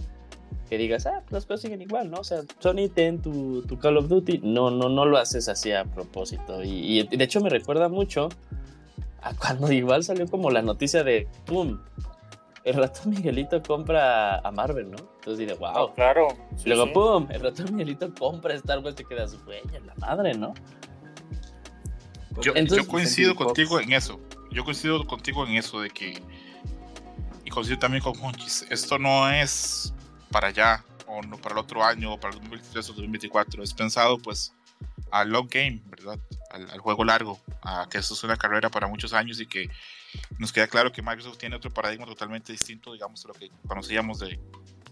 que 0.68 0.78
digas, 0.78 1.06
ah, 1.06 1.22
las 1.30 1.44
cosas 1.44 1.62
siguen 1.62 1.82
igual, 1.82 2.10
¿no? 2.10 2.18
O 2.18 2.24
sea, 2.24 2.42
Sony 2.58 2.88
ten 2.94 3.20
tu, 3.20 3.62
tu 3.62 3.78
Call 3.78 3.98
of 3.98 4.08
Duty. 4.08 4.40
No, 4.42 4.70
no, 4.70 4.88
no 4.88 5.04
lo 5.04 5.18
haces 5.18 5.48
así 5.48 5.72
a 5.72 5.84
propósito. 5.84 6.62
Y, 6.62 7.00
y 7.00 7.16
de 7.16 7.24
hecho 7.24 7.40
me 7.40 7.50
recuerda 7.50 7.88
mucho 7.88 8.28
a 9.20 9.34
cuando 9.34 9.70
igual 9.72 10.04
salió 10.04 10.26
como 10.26 10.50
la 10.50 10.62
noticia 10.62 11.04
de, 11.04 11.28
¡pum! 11.46 11.78
El 12.64 12.74
ratón 12.74 13.10
Miguelito 13.10 13.62
compra 13.62 14.38
a 14.38 14.50
Marvel, 14.52 14.90
¿no? 14.90 14.98
Entonces 15.16 15.38
diré, 15.38 15.54
wow. 15.54 15.92
claro. 15.94 16.28
y 16.64 16.68
luego, 16.68 16.92
¡pum! 16.92 17.26
El 17.30 17.40
ratón 17.40 17.74
Miguelito 17.74 18.12
compra 18.14 18.54
a 18.54 18.56
Star 18.56 18.78
Wars, 18.78 18.94
te 18.94 19.04
quedas, 19.04 19.36
güey, 19.44 19.60
la 19.84 19.94
madre, 19.96 20.34
¿no? 20.34 20.54
Yo, 22.40 22.54
yo 22.54 22.86
coincido 22.86 23.34
contigo 23.34 23.80
en 23.80 23.92
eso. 23.92 24.20
Yo 24.50 24.64
coincido 24.64 25.04
contigo 25.06 25.46
en 25.46 25.56
eso 25.56 25.80
de 25.80 25.90
que. 25.90 26.22
Y 27.44 27.50
coincido 27.50 27.78
también 27.78 28.02
con 28.02 28.18
Monchis. 28.18 28.66
Esto 28.70 28.98
no 28.98 29.28
es 29.28 29.92
para 30.30 30.48
allá. 30.48 30.84
o 31.06 31.20
no 31.22 31.36
para 31.36 31.54
el 31.54 31.58
otro 31.58 31.84
año, 31.84 32.14
o 32.14 32.20
para 32.20 32.34
el 32.34 32.40
2023 32.40 32.88
o 32.88 32.92
2024. 32.92 33.62
Es 33.62 33.74
pensado 33.74 34.18
pues 34.18 34.54
al 35.10 35.28
long 35.28 35.48
game, 35.48 35.82
¿verdad? 35.86 36.18
Al, 36.52 36.78
juego 36.78 37.04
largo, 37.04 37.40
a 37.62 37.88
que 37.90 37.98
eso 37.98 38.14
es 38.14 38.22
una 38.24 38.36
carrera 38.36 38.68
para 38.68 38.86
muchos 38.86 39.12
años 39.12 39.40
y 39.40 39.46
que 39.46 39.70
nos 40.38 40.52
queda 40.52 40.66
claro 40.66 40.92
que 40.92 41.00
Microsoft 41.00 41.38
tiene 41.38 41.56
otro 41.56 41.70
paradigma 41.70 42.04
totalmente 42.06 42.52
distinto, 42.52 42.92
digamos, 42.92 43.22
de 43.22 43.28
lo 43.28 43.34
que 43.34 43.50
conocíamos 43.66 44.18
de, 44.18 44.38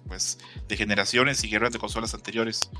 pues, 0.08 0.38
de 0.66 0.76
generaciones 0.76 1.44
y 1.44 1.50
guerras 1.50 1.72
de 1.72 1.78
consolas 1.78 2.14
anteriores. 2.14 2.70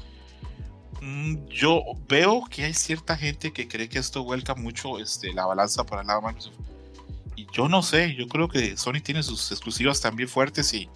Mm, 1.00 1.46
yo 1.46 1.82
veo 2.08 2.44
que 2.50 2.64
hay 2.64 2.75
cierta 2.75 3.16
gente 3.16 3.52
que 3.52 3.68
cree 3.68 3.88
que 3.88 3.99
esto 3.99 4.22
vuelca 4.22 4.54
mucho 4.54 4.99
este, 4.99 5.32
la 5.32 5.46
balanza 5.46 5.84
para 5.84 6.02
el 6.02 6.06
lado 6.06 6.20
de 6.20 6.26
Microsoft. 6.28 6.56
Y 7.37 7.46
yo 7.52 7.68
no 7.68 7.82
sé, 7.82 8.14
yo 8.14 8.28
creo 8.28 8.49
que 8.49 8.76
Sony 8.76 9.00
tiene 9.02 9.22
sus 9.22 9.50
exclusivas 9.50 10.00
también 10.00 10.28
fuertes 10.28 10.72
y 10.75 10.88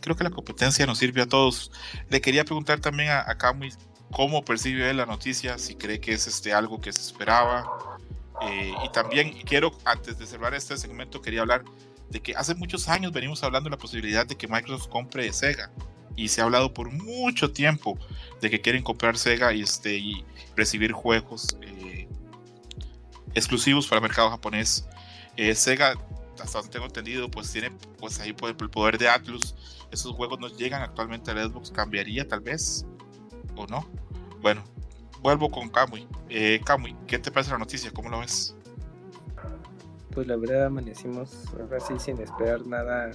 creo 0.00 0.16
que 0.16 0.24
la 0.24 0.30
competencia 0.30 0.86
nos 0.86 0.98
sirve 0.98 1.22
a 1.22 1.26
todos. 1.26 1.72
Le 2.08 2.20
quería 2.20 2.44
preguntar 2.44 2.80
también 2.80 3.10
a, 3.10 3.20
a 3.28 3.36
cómo 4.12 4.44
percibe 4.44 4.92
la 4.94 5.06
noticia, 5.06 5.58
si 5.58 5.74
cree 5.74 6.00
que 6.00 6.12
es 6.12 6.26
este, 6.26 6.52
algo 6.52 6.80
que 6.80 6.92
se 6.92 7.00
esperaba. 7.00 7.98
Eh, 8.42 8.72
y 8.84 8.88
también 8.90 9.32
quiero, 9.44 9.72
antes 9.84 10.18
de 10.18 10.26
cerrar 10.26 10.54
este 10.54 10.76
segmento, 10.76 11.20
quería 11.20 11.40
hablar 11.40 11.64
de 12.10 12.20
que 12.20 12.34
hace 12.34 12.54
muchos 12.54 12.88
años 12.88 13.12
venimos 13.12 13.42
hablando 13.42 13.68
de 13.68 13.76
la 13.76 13.80
posibilidad 13.80 14.26
de 14.26 14.36
que 14.36 14.48
Microsoft 14.48 14.88
compre 14.88 15.32
Sega 15.32 15.70
y 16.16 16.28
se 16.28 16.40
ha 16.40 16.44
hablado 16.44 16.72
por 16.72 16.90
mucho 16.90 17.52
tiempo 17.52 17.98
de 18.40 18.50
que 18.50 18.60
quieren 18.60 18.82
comprar 18.82 19.16
Sega 19.16 19.52
y, 19.52 19.62
este, 19.62 19.96
y 19.96 20.24
recibir 20.56 20.92
juegos 20.92 21.56
eh, 21.62 22.08
exclusivos 23.34 23.86
para 23.86 23.98
el 23.98 24.02
mercado 24.02 24.30
japonés. 24.30 24.86
Eh, 25.36 25.54
Sega, 25.54 25.94
hasta 26.40 26.58
donde 26.58 26.72
tengo 26.72 26.86
entendido, 26.86 27.30
pues 27.30 27.52
tiene 27.52 27.70
pues 27.98 28.18
ahí 28.20 28.32
por 28.32 28.50
el 28.50 28.70
poder 28.70 28.98
de 28.98 29.08
Atlus. 29.08 29.54
Esos 29.90 30.12
juegos 30.12 30.38
no 30.40 30.48
llegan 30.48 30.82
actualmente 30.82 31.30
a 31.30 31.34
Xbox. 31.34 31.70
¿Cambiaría 31.70 32.26
tal 32.26 32.40
vez? 32.40 32.84
¿O 33.58 33.66
no? 33.66 33.84
Bueno, 34.40 34.62
vuelvo 35.20 35.50
con 35.50 35.68
Kamui. 35.68 36.06
Eh, 36.28 36.60
Kamui, 36.64 36.94
¿qué 37.08 37.18
te 37.18 37.32
parece 37.32 37.50
la 37.50 37.58
noticia? 37.58 37.90
¿Cómo 37.90 38.08
lo 38.08 38.20
ves? 38.20 38.54
Pues 40.12 40.28
la 40.28 40.36
verdad 40.36 40.66
amanecimos 40.66 41.44
ahora 41.58 41.80
sí 41.80 41.94
sin 41.98 42.20
esperar 42.20 42.64
nada 42.66 43.10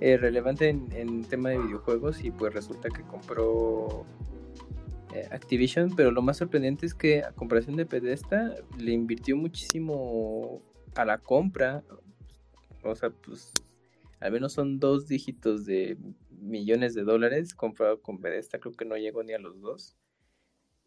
eh, 0.00 0.16
relevante 0.16 0.70
en, 0.70 0.88
en, 0.92 1.22
tema 1.22 1.50
de 1.50 1.58
videojuegos 1.58 2.24
y 2.24 2.30
pues 2.30 2.54
resulta 2.54 2.88
que 2.88 3.02
compró 3.02 4.06
eh, 5.14 5.28
Activision, 5.30 5.94
pero 5.94 6.12
lo 6.12 6.22
más 6.22 6.38
sorprendente 6.38 6.86
es 6.86 6.94
que 6.94 7.22
a 7.22 7.32
comparación 7.32 7.76
de 7.76 7.84
Pedesta 7.84 8.54
le 8.78 8.92
invirtió 8.92 9.36
muchísimo 9.36 10.62
a 10.94 11.04
la 11.04 11.18
compra, 11.18 11.82
o 12.82 12.94
sea, 12.94 13.10
pues 13.10 13.52
al 14.20 14.32
menos 14.32 14.54
son 14.54 14.78
dos 14.78 15.08
dígitos 15.08 15.66
de 15.66 15.98
millones 16.40 16.94
de 16.94 17.04
dólares 17.04 17.54
comprado 17.54 18.00
con 18.00 18.20
Pedesta, 18.20 18.58
creo 18.58 18.74
que 18.74 18.84
no 18.84 18.96
llegó 18.96 19.22
ni 19.22 19.32
a 19.32 19.38
los 19.38 19.60
dos. 19.60 19.96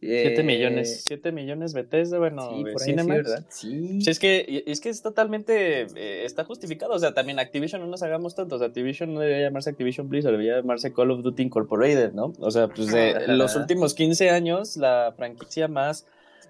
7 0.02 0.42
millones, 0.42 1.04
7 1.06 1.30
eh, 1.30 1.32
millones 1.32 1.74
Bethesda, 1.74 2.18
bueno, 2.18 2.50
sí, 2.56 2.64
por 2.64 2.82
Sí, 2.82 2.94
¿verdad? 2.96 3.46
Sí. 3.50 4.00
es 4.08 4.18
que, 4.18 4.64
es 4.66 4.82
que 4.82 4.90
es 4.90 5.04
totalmente, 5.04 5.82
eh, 5.96 6.26
está 6.26 6.44
justificado, 6.44 6.94
o 6.94 7.00
sea, 7.00 7.14
también 7.14 7.38
Activision 7.38 7.82
no 7.82 7.88
nos 7.88 8.02
hagamos 8.02 8.34
tantos, 8.34 8.64
Activision 8.64 9.14
no 9.14 9.20
debería 9.20 9.44
llamarse 9.44 9.70
Activision 9.70 10.10
Blizzard, 10.10 10.32
debería 10.32 10.56
llamarse 10.56 10.92
Call 10.92 11.12
of 11.12 11.22
Duty 11.22 11.44
Incorporated, 11.44 12.14
¿no? 12.14 12.34
O 12.40 12.50
sea, 12.50 12.68
pues 12.68 12.92
de 12.92 13.28
los 13.28 13.56
últimos 13.56 13.94
15 13.94 14.32
años, 14.32 14.76
la 14.76 15.14
franquicia 15.16 15.68
más 15.68 16.08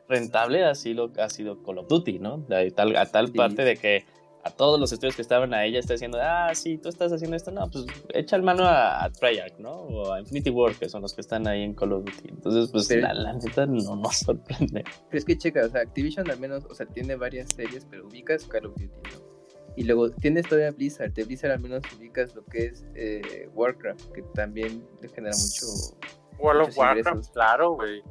rentable 0.07 0.63
ha 0.63 0.73
sido, 0.73 1.11
ha 1.17 1.29
sido 1.29 1.61
Call 1.61 1.79
of 1.79 1.89
Duty, 1.89 2.19
¿no? 2.19 2.45
A 2.49 2.73
tal, 2.73 2.95
a 2.95 3.05
tal 3.07 3.33
parte 3.33 3.65
de 3.65 3.75
que 3.75 4.05
a 4.43 4.49
todos 4.49 4.79
los 4.79 4.91
estudios 4.91 5.15
que 5.15 5.21
estaban 5.21 5.53
a 5.53 5.65
ella 5.65 5.79
está 5.79 5.93
diciendo, 5.93 6.17
ah, 6.21 6.53
sí, 6.53 6.77
tú 6.77 6.89
estás 6.89 7.11
haciendo 7.11 7.35
esto, 7.37 7.51
no, 7.51 7.69
pues 7.69 7.85
echa 8.13 8.35
el 8.35 8.43
mano 8.43 8.63
a, 8.65 9.09
Treyarch, 9.11 9.57
¿no? 9.59 9.71
O 9.71 10.11
a 10.11 10.19
Infinity 10.19 10.49
War, 10.49 10.73
que 10.73 10.89
son 10.89 11.01
los 11.01 11.13
que 11.13 11.21
están 11.21 11.47
ahí 11.47 11.63
en 11.63 11.73
Call 11.73 11.93
of 11.93 12.05
Duty. 12.05 12.29
Entonces, 12.29 12.69
pues 12.71 12.89
la, 12.89 13.13
la 13.13 13.33
neta 13.33 13.65
no 13.65 13.95
nos 13.95 14.17
sorprende. 14.17 14.83
Pero 14.83 15.17
es 15.17 15.25
que 15.25 15.37
checa, 15.37 15.65
o 15.65 15.69
sea, 15.69 15.81
Activision 15.81 16.29
al 16.29 16.39
menos, 16.39 16.65
o 16.65 16.73
sea, 16.73 16.85
tiene 16.85 17.15
varias 17.15 17.49
series, 17.55 17.85
pero 17.89 18.07
ubicas 18.07 18.45
Call 18.45 18.65
of 18.65 18.73
Duty, 18.73 18.87
¿no? 19.13 19.31
Y 19.75 19.83
luego 19.83 20.09
tienes 20.09 20.47
todavía 20.47 20.71
Blizzard, 20.71 21.13
de 21.13 21.23
Blizzard 21.23 21.51
al 21.51 21.59
menos 21.59 21.81
ubicas 21.97 22.35
lo 22.35 22.43
que 22.45 22.65
es 22.65 22.85
eh, 22.95 23.49
Warcraft, 23.53 24.11
que 24.11 24.21
también 24.33 24.85
le 25.01 25.09
genera 25.09 25.35
mucho... 25.35 25.95
World 26.39 26.69
of 26.69 26.77
Warcraft, 26.77 27.31
claro, 27.33 27.75
güey. 27.75 28.01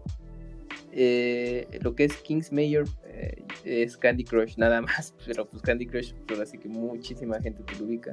Eh, 0.93 1.67
lo 1.83 1.95
que 1.95 2.05
es 2.05 2.17
King's 2.19 2.53
Mayor 2.53 2.87
eh, 3.21 3.83
es 3.83 3.97
Candy 3.97 4.25
Crush 4.25 4.57
nada 4.57 4.81
más, 4.81 5.15
pero 5.27 5.49
pues 5.49 5.63
Candy 5.63 5.87
Crush, 5.87 6.13
pues 6.27 6.41
así 6.41 6.59
que 6.59 6.69
muchísima 6.69 7.41
gente 7.41 7.63
te 7.63 7.79
lo 7.79 7.85
ubica. 7.85 8.13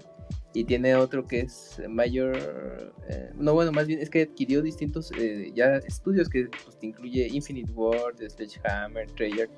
Y 0.53 0.63
tiene 0.63 0.95
otro 0.95 1.25
que 1.25 1.41
es 1.41 1.81
Mayor, 1.87 2.93
eh, 3.09 3.29
no 3.35 3.53
bueno, 3.53 3.71
más 3.71 3.85
bien 3.85 3.99
es 3.99 4.09
que 4.09 4.23
adquirió 4.23 4.61
distintos 4.61 5.11
ya 5.53 5.75
estudios 5.77 6.29
que 6.29 6.47
pues, 6.63 6.79
te 6.79 6.87
incluye 6.87 7.27
Infinite 7.27 7.71
World, 7.73 8.27
Sledgehammer, 8.27 9.09
Treyarch, 9.11 9.51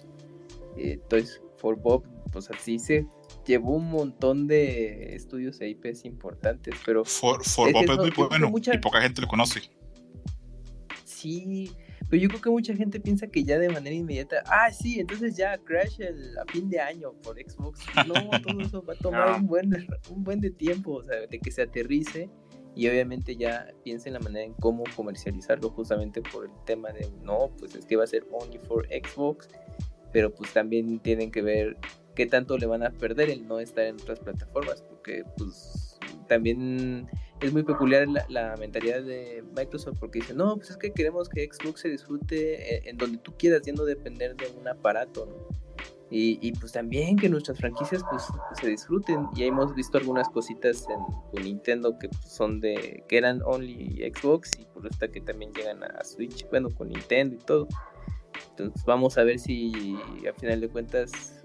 Toys 1.07 1.41
for 1.57 1.77
Bob, 1.77 2.03
pues 2.31 2.49
así 2.49 2.79
se 2.79 3.05
llevó 3.45 3.75
un 3.75 3.89
montón 3.89 4.47
de 4.47 5.15
estudios 5.15 5.61
e 5.61 5.69
IPs 5.69 6.05
importantes, 6.05 6.75
pero... 6.85 7.05
For, 7.05 7.41
Bob 7.71 7.83
es 7.83 7.97
muy 7.97 8.11
bueno 8.11 8.51
y 8.55 8.77
poca 8.77 9.01
gente 9.01 9.21
lo 9.21 9.27
conoce. 9.27 9.61
Sí, 11.05 11.71
pero 12.09 12.23
yo 12.23 12.29
creo 12.29 12.41
que 12.41 12.49
mucha 12.49 12.75
gente 12.75 12.99
piensa 12.99 13.27
que 13.27 13.43
ya 13.43 13.59
de 13.59 13.69
manera 13.69 13.95
inmediata, 13.95 14.43
ah, 14.47 14.71
sí, 14.71 14.99
entonces 14.99 15.37
ya 15.37 15.57
Crash 15.59 16.01
a 16.01 16.51
fin 16.51 16.69
de 16.69 16.79
año 16.79 17.13
por 17.21 17.37
Xbox. 17.37 17.81
No, 18.07 18.13
todo 18.41 18.61
eso 18.61 18.83
va 18.83 18.93
a 18.93 18.97
tomar 19.01 19.39
un 19.39 19.47
buen, 19.47 19.87
un 20.09 20.23
buen 20.23 20.41
de 20.41 20.49
tiempo, 20.49 20.93
o 20.95 21.03
sea, 21.03 21.27
de 21.27 21.39
que 21.39 21.51
se 21.51 21.61
aterrice 21.61 22.29
y 22.75 22.87
obviamente 22.87 23.35
ya 23.35 23.67
piensa 23.83 24.09
en 24.09 24.13
la 24.13 24.19
manera 24.19 24.45
en 24.45 24.53
cómo 24.53 24.83
comercializarlo 24.95 25.69
justamente 25.69 26.21
por 26.21 26.45
el 26.45 26.51
tema 26.65 26.91
de, 26.91 27.07
no, 27.23 27.51
pues 27.59 27.75
es 27.75 27.85
que 27.85 27.95
va 27.95 28.05
a 28.05 28.07
ser 28.07 28.25
only 28.31 28.57
for 28.57 28.87
Xbox, 28.87 29.47
pero 30.11 30.33
pues 30.33 30.51
también 30.53 30.99
tienen 30.99 31.31
que 31.31 31.41
ver 31.41 31.77
qué 32.15 32.25
tanto 32.25 32.57
le 32.57 32.65
van 32.65 32.83
a 32.83 32.89
perder 32.89 33.29
el 33.29 33.47
no 33.47 33.59
estar 33.59 33.85
en 33.85 33.95
otras 33.95 34.19
plataformas, 34.19 34.81
porque 34.81 35.23
pues 35.37 35.99
también 36.27 37.07
es 37.41 37.53
muy 37.53 37.63
peculiar 37.63 38.07
la, 38.27 38.55
mentalidad 38.57 39.01
de 39.03 39.43
Microsoft 39.55 39.97
porque 39.99 40.19
dice, 40.19 40.33
no, 40.33 40.57
pues 40.57 40.71
es 40.71 40.77
que 40.77 40.91
queremos 40.91 41.29
que 41.29 41.47
Xbox 41.51 41.81
se 41.81 41.89
disfrute 41.89 42.75
eh, 42.75 42.81
en, 42.85 42.97
donde 42.97 43.17
tú 43.19 43.33
quieras, 43.37 43.65
y 43.67 43.71
no 43.71 43.85
depender 43.85 44.35
de 44.35 44.47
un 44.59 44.67
aparato, 44.67 45.27
Y, 46.11 46.51
pues 46.53 46.71
también 46.71 47.15
que 47.15 47.29
nuestras 47.29 47.59
franquicias 47.59 48.03
pues 48.09 48.23
se 48.59 48.67
disfruten 48.67 49.27
y 49.35 49.43
hemos 49.43 49.73
visto 49.75 49.97
algunas 49.97 50.27
cositas 50.29 50.85
en, 50.89 51.43
Nintendo 51.43 51.97
que 51.99 52.09
pues, 52.09 52.33
son 52.33 52.59
de 52.59 53.03
que 53.07 53.17
eran 53.17 53.41
only 53.43 54.11
Xbox 54.13 54.51
y 54.59 54.65
por 54.65 54.87
esta 54.87 55.07
que 55.07 55.21
también 55.21 55.53
llegan 55.53 55.83
a 55.83 56.03
Switch 56.03 56.49
bueno 56.49 56.69
con 56.71 56.89
Nintendo 56.89 57.35
y 57.35 57.39
todo. 57.39 57.67
Entonces 58.51 58.83
vamos 58.85 59.17
a 59.17 59.23
ver 59.23 59.39
si 59.39 59.95
a 60.27 60.33
final 60.33 60.59
de 60.61 60.69
cuentas 60.69 61.38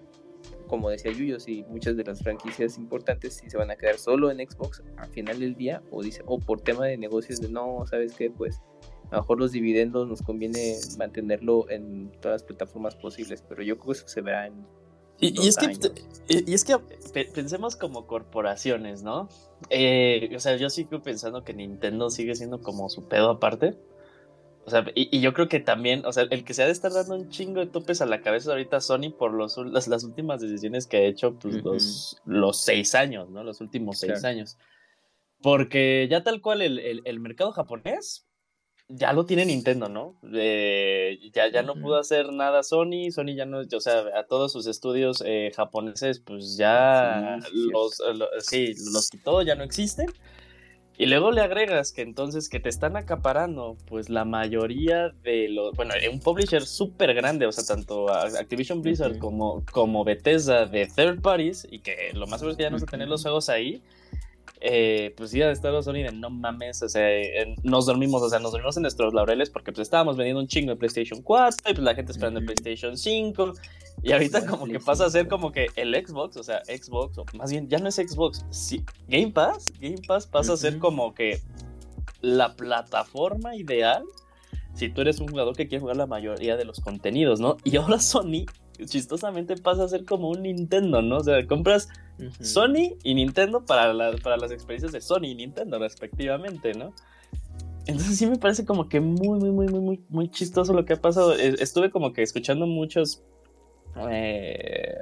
como 0.66 0.90
decía 0.90 1.12
Yuyo, 1.12 1.40
si 1.40 1.64
muchas 1.64 1.96
de 1.96 2.04
las 2.04 2.22
franquicias 2.22 2.78
importantes 2.78 3.34
si 3.34 3.50
se 3.50 3.56
van 3.56 3.70
a 3.70 3.76
quedar 3.76 3.98
solo 3.98 4.30
en 4.30 4.38
Xbox 4.38 4.82
al 4.96 5.10
final 5.10 5.40
del 5.40 5.54
día 5.54 5.82
o 5.90 6.02
dice 6.02 6.22
o 6.26 6.38
por 6.38 6.60
tema 6.60 6.86
de 6.86 6.96
negocios 6.96 7.40
de 7.40 7.48
no, 7.48 7.86
sabes 7.86 8.14
qué, 8.14 8.30
pues 8.30 8.60
a 9.10 9.16
lo 9.16 9.22
mejor 9.22 9.38
los 9.38 9.52
dividendos 9.52 10.08
nos 10.08 10.22
conviene 10.22 10.76
mantenerlo 10.98 11.70
en 11.70 12.10
todas 12.20 12.40
las 12.40 12.42
plataformas 12.42 12.96
posibles, 12.96 13.42
pero 13.48 13.62
yo 13.62 13.78
creo 13.78 13.92
que 13.92 13.98
eso 13.98 14.08
se 14.08 14.20
verá 14.20 14.46
en 14.46 14.64
y, 15.20 15.46
es 15.46 15.56
que, 15.56 15.72
y, 16.28 16.52
es 16.52 16.64
que 16.64 16.76
pensemos 17.32 17.76
como 17.76 18.06
corporaciones, 18.06 19.02
¿no? 19.02 19.28
Eh, 19.70 20.30
o 20.34 20.40
sea, 20.40 20.56
yo 20.56 20.68
sigo 20.70 21.00
pensando 21.02 21.44
que 21.44 21.54
Nintendo 21.54 22.10
sigue 22.10 22.34
siendo 22.34 22.60
como 22.60 22.90
su 22.90 23.08
pedo 23.08 23.30
aparte. 23.30 23.78
O 24.66 24.70
sea, 24.70 24.84
y, 24.94 25.20
yo 25.20 25.34
creo 25.34 25.48
que 25.48 25.60
también, 25.60 26.06
o 26.06 26.12
sea, 26.12 26.24
el 26.30 26.44
que 26.44 26.54
se 26.54 26.62
ha 26.62 26.66
de 26.66 26.72
estar 26.72 26.92
dando 26.92 27.16
un 27.16 27.28
chingo 27.28 27.60
de 27.60 27.66
topes 27.66 28.00
a 28.00 28.06
la 28.06 28.22
cabeza 28.22 28.52
ahorita 28.52 28.80
Sony 28.80 29.10
por 29.16 29.32
los, 29.32 29.58
las, 29.58 30.04
últimas 30.04 30.40
decisiones 30.40 30.86
que 30.86 30.96
ha 30.96 31.04
hecho, 31.04 31.38
pues 31.38 31.62
los, 31.62 32.22
los 32.24 32.60
seis 32.60 32.94
años, 32.94 33.28
¿no? 33.28 33.44
Los 33.44 33.60
últimos 33.60 33.98
seis 33.98 34.24
años. 34.24 34.56
Porque 35.42 36.08
ya 36.10 36.22
tal 36.22 36.40
cual 36.40 36.62
el, 36.62 37.02
el, 37.04 37.20
mercado 37.20 37.52
japonés 37.52 38.26
ya 38.88 39.12
lo 39.12 39.26
tiene 39.26 39.44
Nintendo, 39.44 39.90
¿no? 39.90 40.18
ya, 40.22 41.48
ya 41.52 41.62
no 41.62 41.74
pudo 41.74 41.96
hacer 41.96 42.32
nada 42.32 42.62
Sony, 42.62 43.10
Sony 43.10 43.34
ya 43.34 43.44
no, 43.44 43.60
o 43.60 43.80
sea, 43.80 44.04
a 44.16 44.24
todos 44.26 44.52
sus 44.52 44.66
estudios 44.66 45.22
eh, 45.26 45.52
japoneses, 45.54 46.20
pues 46.20 46.56
ya 46.56 47.38
los, 47.52 48.02
sí, 48.40 48.74
los 48.92 49.10
quitó, 49.10 49.42
ya 49.42 49.54
no 49.54 49.64
existen. 49.64 50.06
Y 50.96 51.06
luego 51.06 51.32
le 51.32 51.40
agregas 51.40 51.90
que 51.90 52.02
entonces 52.02 52.48
que 52.48 52.60
te 52.60 52.68
están 52.68 52.96
acaparando, 52.96 53.76
pues 53.88 54.08
la 54.08 54.24
mayoría 54.24 55.08
de 55.24 55.48
los, 55.48 55.74
bueno, 55.74 55.94
un 56.12 56.20
publisher 56.20 56.64
súper 56.64 57.14
grande, 57.14 57.46
o 57.46 57.52
sea, 57.52 57.64
tanto 57.64 58.08
Activision 58.12 58.80
Blizzard 58.80 59.18
como, 59.18 59.64
como 59.72 60.04
Bethesda 60.04 60.66
de 60.66 60.86
third 60.86 61.20
parties, 61.20 61.66
y 61.68 61.80
que 61.80 62.12
lo 62.12 62.28
más 62.28 62.38
seguro 62.38 62.52
es 62.52 62.56
que 62.56 62.62
ya 62.62 62.70
no 62.70 62.78
se 62.78 62.86
tener 62.86 63.08
los 63.08 63.22
juegos 63.22 63.48
ahí, 63.48 63.82
eh, 64.66 65.12
pues 65.14 65.30
sí, 65.30 65.40
de 65.40 65.52
Estado 65.52 65.82
Sony 65.82 66.04
de 66.04 66.10
no 66.10 66.30
mames, 66.30 66.82
o 66.82 66.88
sea, 66.88 67.06
nos 67.64 67.84
dormimos, 67.84 68.22
o 68.22 68.30
sea, 68.30 68.38
nos 68.38 68.52
dormimos 68.52 68.74
en 68.78 68.82
nuestros 68.84 69.12
laureles 69.12 69.50
porque 69.50 69.72
pues 69.72 69.82
estábamos 69.82 70.16
vendiendo 70.16 70.40
un 70.40 70.48
chingo 70.48 70.70
de 70.70 70.76
PlayStation 70.76 71.20
4 71.20 71.70
y 71.70 71.74
pues 71.74 71.84
la 71.84 71.94
gente 71.94 72.12
esperando 72.12 72.40
el 72.40 72.46
PlayStation 72.46 72.96
5 72.96 73.52
y 74.02 74.12
ahorita 74.12 74.46
como 74.46 74.64
que 74.64 74.80
pasa 74.80 75.04
a 75.04 75.10
ser 75.10 75.28
como 75.28 75.52
que 75.52 75.66
el 75.76 75.94
Xbox, 75.94 76.38
o 76.38 76.42
sea, 76.42 76.62
Xbox, 76.64 77.18
o 77.18 77.26
más 77.34 77.50
bien 77.50 77.68
ya 77.68 77.76
no 77.76 77.90
es 77.90 77.96
Xbox, 77.96 78.46
sí, 78.48 78.82
Game 79.06 79.32
Pass, 79.32 79.70
Game 79.78 80.00
Pass 80.08 80.26
pasa 80.26 80.54
a 80.54 80.56
ser 80.56 80.78
como 80.78 81.12
que 81.12 81.42
la 82.22 82.56
plataforma 82.56 83.54
ideal 83.56 84.02
si 84.72 84.88
tú 84.88 85.02
eres 85.02 85.20
un 85.20 85.28
jugador 85.28 85.54
que 85.54 85.68
quiere 85.68 85.82
jugar 85.82 85.98
la 85.98 86.06
mayoría 86.06 86.56
de 86.56 86.64
los 86.64 86.80
contenidos, 86.80 87.38
¿no? 87.38 87.58
Y 87.64 87.76
ahora 87.76 87.98
Sony, 87.98 88.46
chistosamente, 88.86 89.56
pasa 89.56 89.84
a 89.84 89.88
ser 89.88 90.04
como 90.04 90.28
un 90.28 90.42
Nintendo, 90.42 91.02
¿no? 91.02 91.18
O 91.18 91.24
sea, 91.24 91.46
compras 91.46 91.88
Sony 92.40 92.96
y 93.02 93.14
Nintendo 93.14 93.64
para, 93.64 93.92
para 94.22 94.36
las 94.36 94.50
experiencias 94.50 94.92
de 94.92 95.00
Sony 95.00 95.24
y 95.24 95.34
Nintendo, 95.34 95.78
respectivamente, 95.78 96.74
¿no? 96.74 96.94
Entonces 97.86 98.16
sí 98.16 98.26
me 98.26 98.38
parece 98.38 98.64
como 98.64 98.88
que 98.88 99.00
muy, 99.00 99.38
muy, 99.38 99.50
muy, 99.50 99.66
muy, 99.66 99.80
muy, 99.80 100.04
muy 100.08 100.30
chistoso 100.30 100.72
lo 100.72 100.84
que 100.84 100.94
ha 100.94 101.00
pasado. 101.00 101.34
Estuve 101.34 101.90
como 101.90 102.12
que 102.12 102.22
escuchando 102.22 102.66
muchos... 102.66 103.22
Eh, 104.10 104.96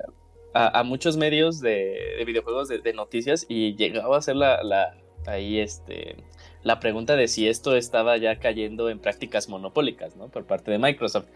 a, 0.54 0.82
muchos 0.82 1.16
medios 1.16 1.60
de, 1.60 2.22
videojuegos 2.26 2.68
de, 2.68 2.92
noticias 2.92 3.46
y 3.48 3.74
llegaba 3.74 4.18
a 4.18 4.22
ser 4.22 4.36
la, 4.36 4.62
la, 4.62 4.94
ahí 5.26 5.58
este 5.58 6.16
la 6.62 6.80
pregunta 6.80 7.16
de 7.16 7.28
si 7.28 7.48
esto 7.48 7.76
estaba 7.76 8.16
ya 8.16 8.38
cayendo 8.38 8.88
en 8.88 8.98
prácticas 8.98 9.48
monopólicas, 9.48 10.16
¿no? 10.16 10.28
Por 10.28 10.44
parte 10.44 10.70
de 10.70 10.78
Microsoft. 10.78 11.26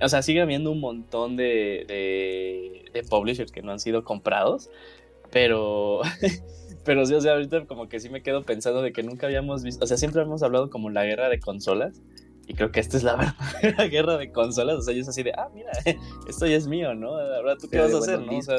O 0.00 0.08
sea, 0.08 0.22
sigue 0.22 0.40
habiendo 0.40 0.70
un 0.70 0.80
montón 0.80 1.36
de, 1.36 2.90
de, 2.92 3.02
publishers 3.08 3.52
que 3.52 3.62
no 3.62 3.72
han 3.72 3.80
sido 3.80 4.04
comprados, 4.04 4.70
pero, 5.30 6.00
pero 6.84 7.06
sí, 7.06 7.14
o 7.14 7.20
sea, 7.20 7.32
ahorita 7.32 7.66
como 7.66 7.88
que 7.88 8.00
sí 8.00 8.08
me 8.08 8.22
quedo 8.22 8.42
pensando 8.42 8.82
de 8.82 8.92
que 8.92 9.02
nunca 9.02 9.26
habíamos 9.26 9.62
visto, 9.62 9.84
o 9.84 9.88
sea, 9.88 9.96
siempre 9.96 10.22
hemos 10.22 10.42
hablado 10.42 10.70
como 10.70 10.90
la 10.90 11.04
guerra 11.04 11.28
de 11.28 11.40
consolas, 11.40 12.02
y 12.46 12.54
creo 12.54 12.70
que 12.70 12.80
esta 12.80 12.96
es 12.96 13.02
la 13.02 13.16
verdadera 13.62 13.84
guerra 13.84 14.16
de 14.16 14.30
consolas. 14.30 14.78
O 14.78 14.82
sea, 14.82 14.94
es 14.94 15.08
así 15.08 15.22
de, 15.22 15.32
ah, 15.32 15.48
mira, 15.54 15.70
esto 16.28 16.46
ya 16.46 16.56
es 16.56 16.66
mío, 16.66 16.94
¿no? 16.94 17.16
Ahora 17.16 17.56
tú 17.56 17.68
qué 17.68 17.78
vas 17.78 17.94
a 17.94 17.98
hacer, 17.98 18.20
¿no? 18.20 18.38
O 18.38 18.42
sea, 18.42 18.58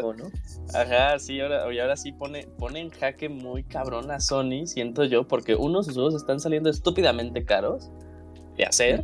Ajá, 0.73 1.19
sí, 1.19 1.39
ahora, 1.39 1.71
y 1.73 1.79
ahora 1.79 1.95
sí 1.97 2.11
pone, 2.11 2.47
pone 2.57 2.79
en 2.79 2.89
jaque 2.89 3.29
muy 3.29 3.63
cabrón 3.63 4.11
a 4.11 4.19
Sony, 4.19 4.65
siento 4.65 5.03
yo, 5.05 5.27
porque 5.27 5.55
uno, 5.55 5.83
sus 5.83 5.93
juegos 5.93 6.15
están 6.15 6.39
saliendo 6.39 6.69
estúpidamente 6.69 7.45
caros 7.45 7.89
de 8.57 8.65
hacer. 8.65 9.03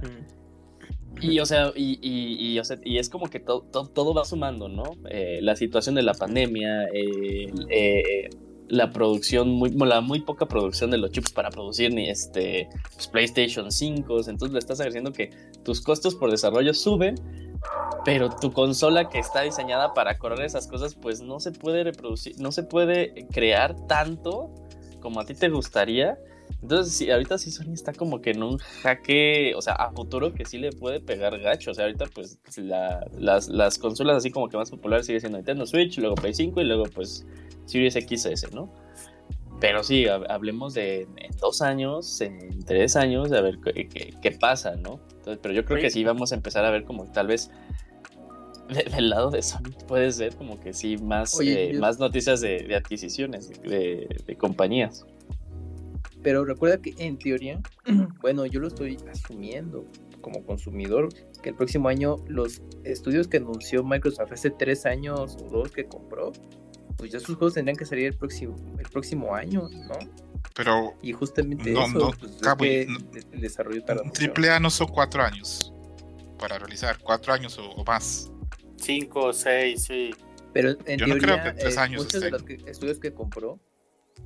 Y, 1.21 1.39
o 1.39 1.45
sea, 1.45 1.71
y, 1.75 1.99
y, 2.01 2.59
y, 2.83 2.97
es 2.97 3.09
como 3.09 3.29
que 3.29 3.39
todo 3.39 4.13
va 4.13 4.25
sumando, 4.25 4.69
¿no? 4.69 4.83
Eh, 5.09 5.39
la 5.41 5.55
situación 5.55 5.93
de 5.93 6.01
la 6.01 6.13
pandemia, 6.13 6.85
eh, 6.93 8.29
la 8.71 8.89
producción, 8.91 9.49
muy, 9.49 9.71
la 9.71 9.99
muy 9.99 10.21
poca 10.21 10.45
producción 10.45 10.91
de 10.91 10.97
los 10.97 11.11
chips 11.11 11.33
para 11.33 11.49
producir 11.49 11.93
ni 11.93 12.09
este 12.09 12.69
pues, 12.95 13.07
PlayStation 13.07 13.69
5, 13.69 14.29
entonces 14.29 14.53
le 14.53 14.59
estás 14.59 14.79
agrediendo 14.79 15.11
que 15.11 15.29
tus 15.63 15.81
costos 15.81 16.15
por 16.15 16.31
desarrollo 16.31 16.73
suben, 16.73 17.15
pero 18.05 18.29
tu 18.29 18.53
consola 18.53 19.09
que 19.09 19.19
está 19.19 19.41
diseñada 19.41 19.93
para 19.93 20.17
correr 20.17 20.45
esas 20.45 20.67
cosas, 20.67 20.95
pues 20.95 21.21
no 21.21 21.41
se 21.41 21.51
puede 21.51 21.83
reproducir, 21.83 22.39
no 22.39 22.53
se 22.53 22.63
puede 22.63 23.27
crear 23.33 23.75
tanto 23.87 24.49
como 25.01 25.19
a 25.19 25.25
ti 25.25 25.33
te 25.33 25.49
gustaría. 25.49 26.17
Entonces, 26.61 26.93
sí, 26.93 27.09
ahorita 27.09 27.37
sí 27.37 27.51
Sony 27.51 27.73
está 27.73 27.93
como 27.93 28.21
que 28.21 28.31
en 28.31 28.43
un 28.43 28.57
jaque, 28.57 29.53
o 29.55 29.61
sea, 29.61 29.73
a 29.73 29.91
futuro 29.91 30.33
que 30.33 30.45
sí 30.45 30.57
le 30.57 30.71
puede 30.71 30.99
pegar 30.99 31.39
gacho. 31.39 31.71
O 31.71 31.73
sea, 31.73 31.85
ahorita 31.85 32.05
pues 32.13 32.39
las, 32.57 33.47
las 33.47 33.77
consolas 33.77 34.17
así 34.17 34.31
como 34.31 34.49
que 34.49 34.57
más 34.57 34.69
populares 34.69 35.05
sigue 35.05 35.19
siendo 35.19 35.37
Nintendo 35.37 35.65
Switch, 35.65 35.97
luego 35.97 36.15
Play 36.15 36.33
5 36.33 36.61
y 36.61 36.63
luego 36.63 36.83
pues 36.93 37.25
Series 37.65 37.93
XS, 37.93 38.53
¿no? 38.53 38.73
Pero 39.59 39.83
sí, 39.83 40.07
hablemos 40.07 40.73
de 40.73 41.01
en 41.01 41.37
dos 41.39 41.61
años, 41.61 42.19
en 42.21 42.63
tres 42.65 42.95
años, 42.95 43.29
de 43.29 43.41
ver 43.41 43.59
qué, 43.59 44.31
pasa, 44.39 44.75
¿no? 44.75 44.99
Entonces, 45.17 45.39
pero 45.41 45.53
yo 45.53 45.65
creo 45.65 45.79
que 45.79 45.91
sí 45.91 46.03
vamos 46.03 46.31
a 46.31 46.35
empezar 46.35 46.65
a 46.65 46.71
ver 46.71 46.83
como 46.83 47.05
tal 47.05 47.27
vez 47.27 47.51
del 48.95 49.09
lado 49.09 49.29
de 49.29 49.43
Sony 49.43 49.71
puede 49.87 50.11
ser 50.11 50.35
como 50.35 50.59
que 50.59 50.73
sí 50.73 50.97
más, 50.97 51.39
eh, 51.41 51.73
más 51.79 51.99
noticias 51.99 52.41
de, 52.41 52.75
adquisiciones 52.75 53.49
de, 53.61 54.35
compañías. 54.39 55.05
Pero 56.23 56.45
recuerda 56.45 56.81
que 56.81 56.93
en 56.97 57.17
teoría, 57.17 57.61
bueno, 58.21 58.45
yo 58.45 58.59
lo 58.59 58.67
estoy 58.67 58.97
asumiendo 59.11 59.85
como 60.21 60.45
consumidor, 60.45 61.09
que 61.41 61.49
el 61.49 61.55
próximo 61.55 61.89
año 61.89 62.17
los 62.27 62.61
estudios 62.83 63.27
que 63.27 63.37
anunció 63.37 63.83
Microsoft 63.83 64.31
hace 64.31 64.51
tres 64.51 64.85
años 64.85 65.37
o 65.41 65.49
dos 65.49 65.71
que 65.71 65.85
compró, 65.85 66.31
pues 66.97 67.11
ya 67.11 67.19
sus 67.19 67.35
juegos 67.35 67.55
tendrían 67.55 67.77
que 67.77 67.85
salir 67.85 68.05
el 68.05 68.13
próximo, 68.15 68.55
el 68.77 68.87
próximo 68.87 69.33
año, 69.33 69.67
¿no? 69.69 69.95
Pero. 70.53 70.93
Y 71.01 71.13
justamente 71.13 71.71
eso, 71.71 72.13
pues, 72.57 72.87
el 73.31 73.41
desarrollo 73.41 73.83
Triple 74.13 74.51
A 74.51 74.59
no 74.59 74.69
son 74.69 74.87
cuatro 74.87 75.23
años 75.23 75.73
para 76.37 76.57
realizar, 76.57 76.97
cuatro 76.99 77.33
años 77.33 77.57
o, 77.57 77.83
más. 77.83 78.31
Cinco, 78.77 79.33
seis, 79.33 79.83
sí. 79.83 80.11
Pero 80.53 80.71
en 80.85 80.99
Yo 80.99 81.05
teoría, 81.05 81.15
no 81.15 81.21
creo 81.21 81.43
que 81.43 81.59
tres 81.59 81.77
eh, 81.77 81.79
años 81.79 82.03
muchos 82.03 82.21
de 82.21 82.31
los 82.31 82.43
estudios 82.67 82.99
que 82.99 83.13
compró 83.13 83.59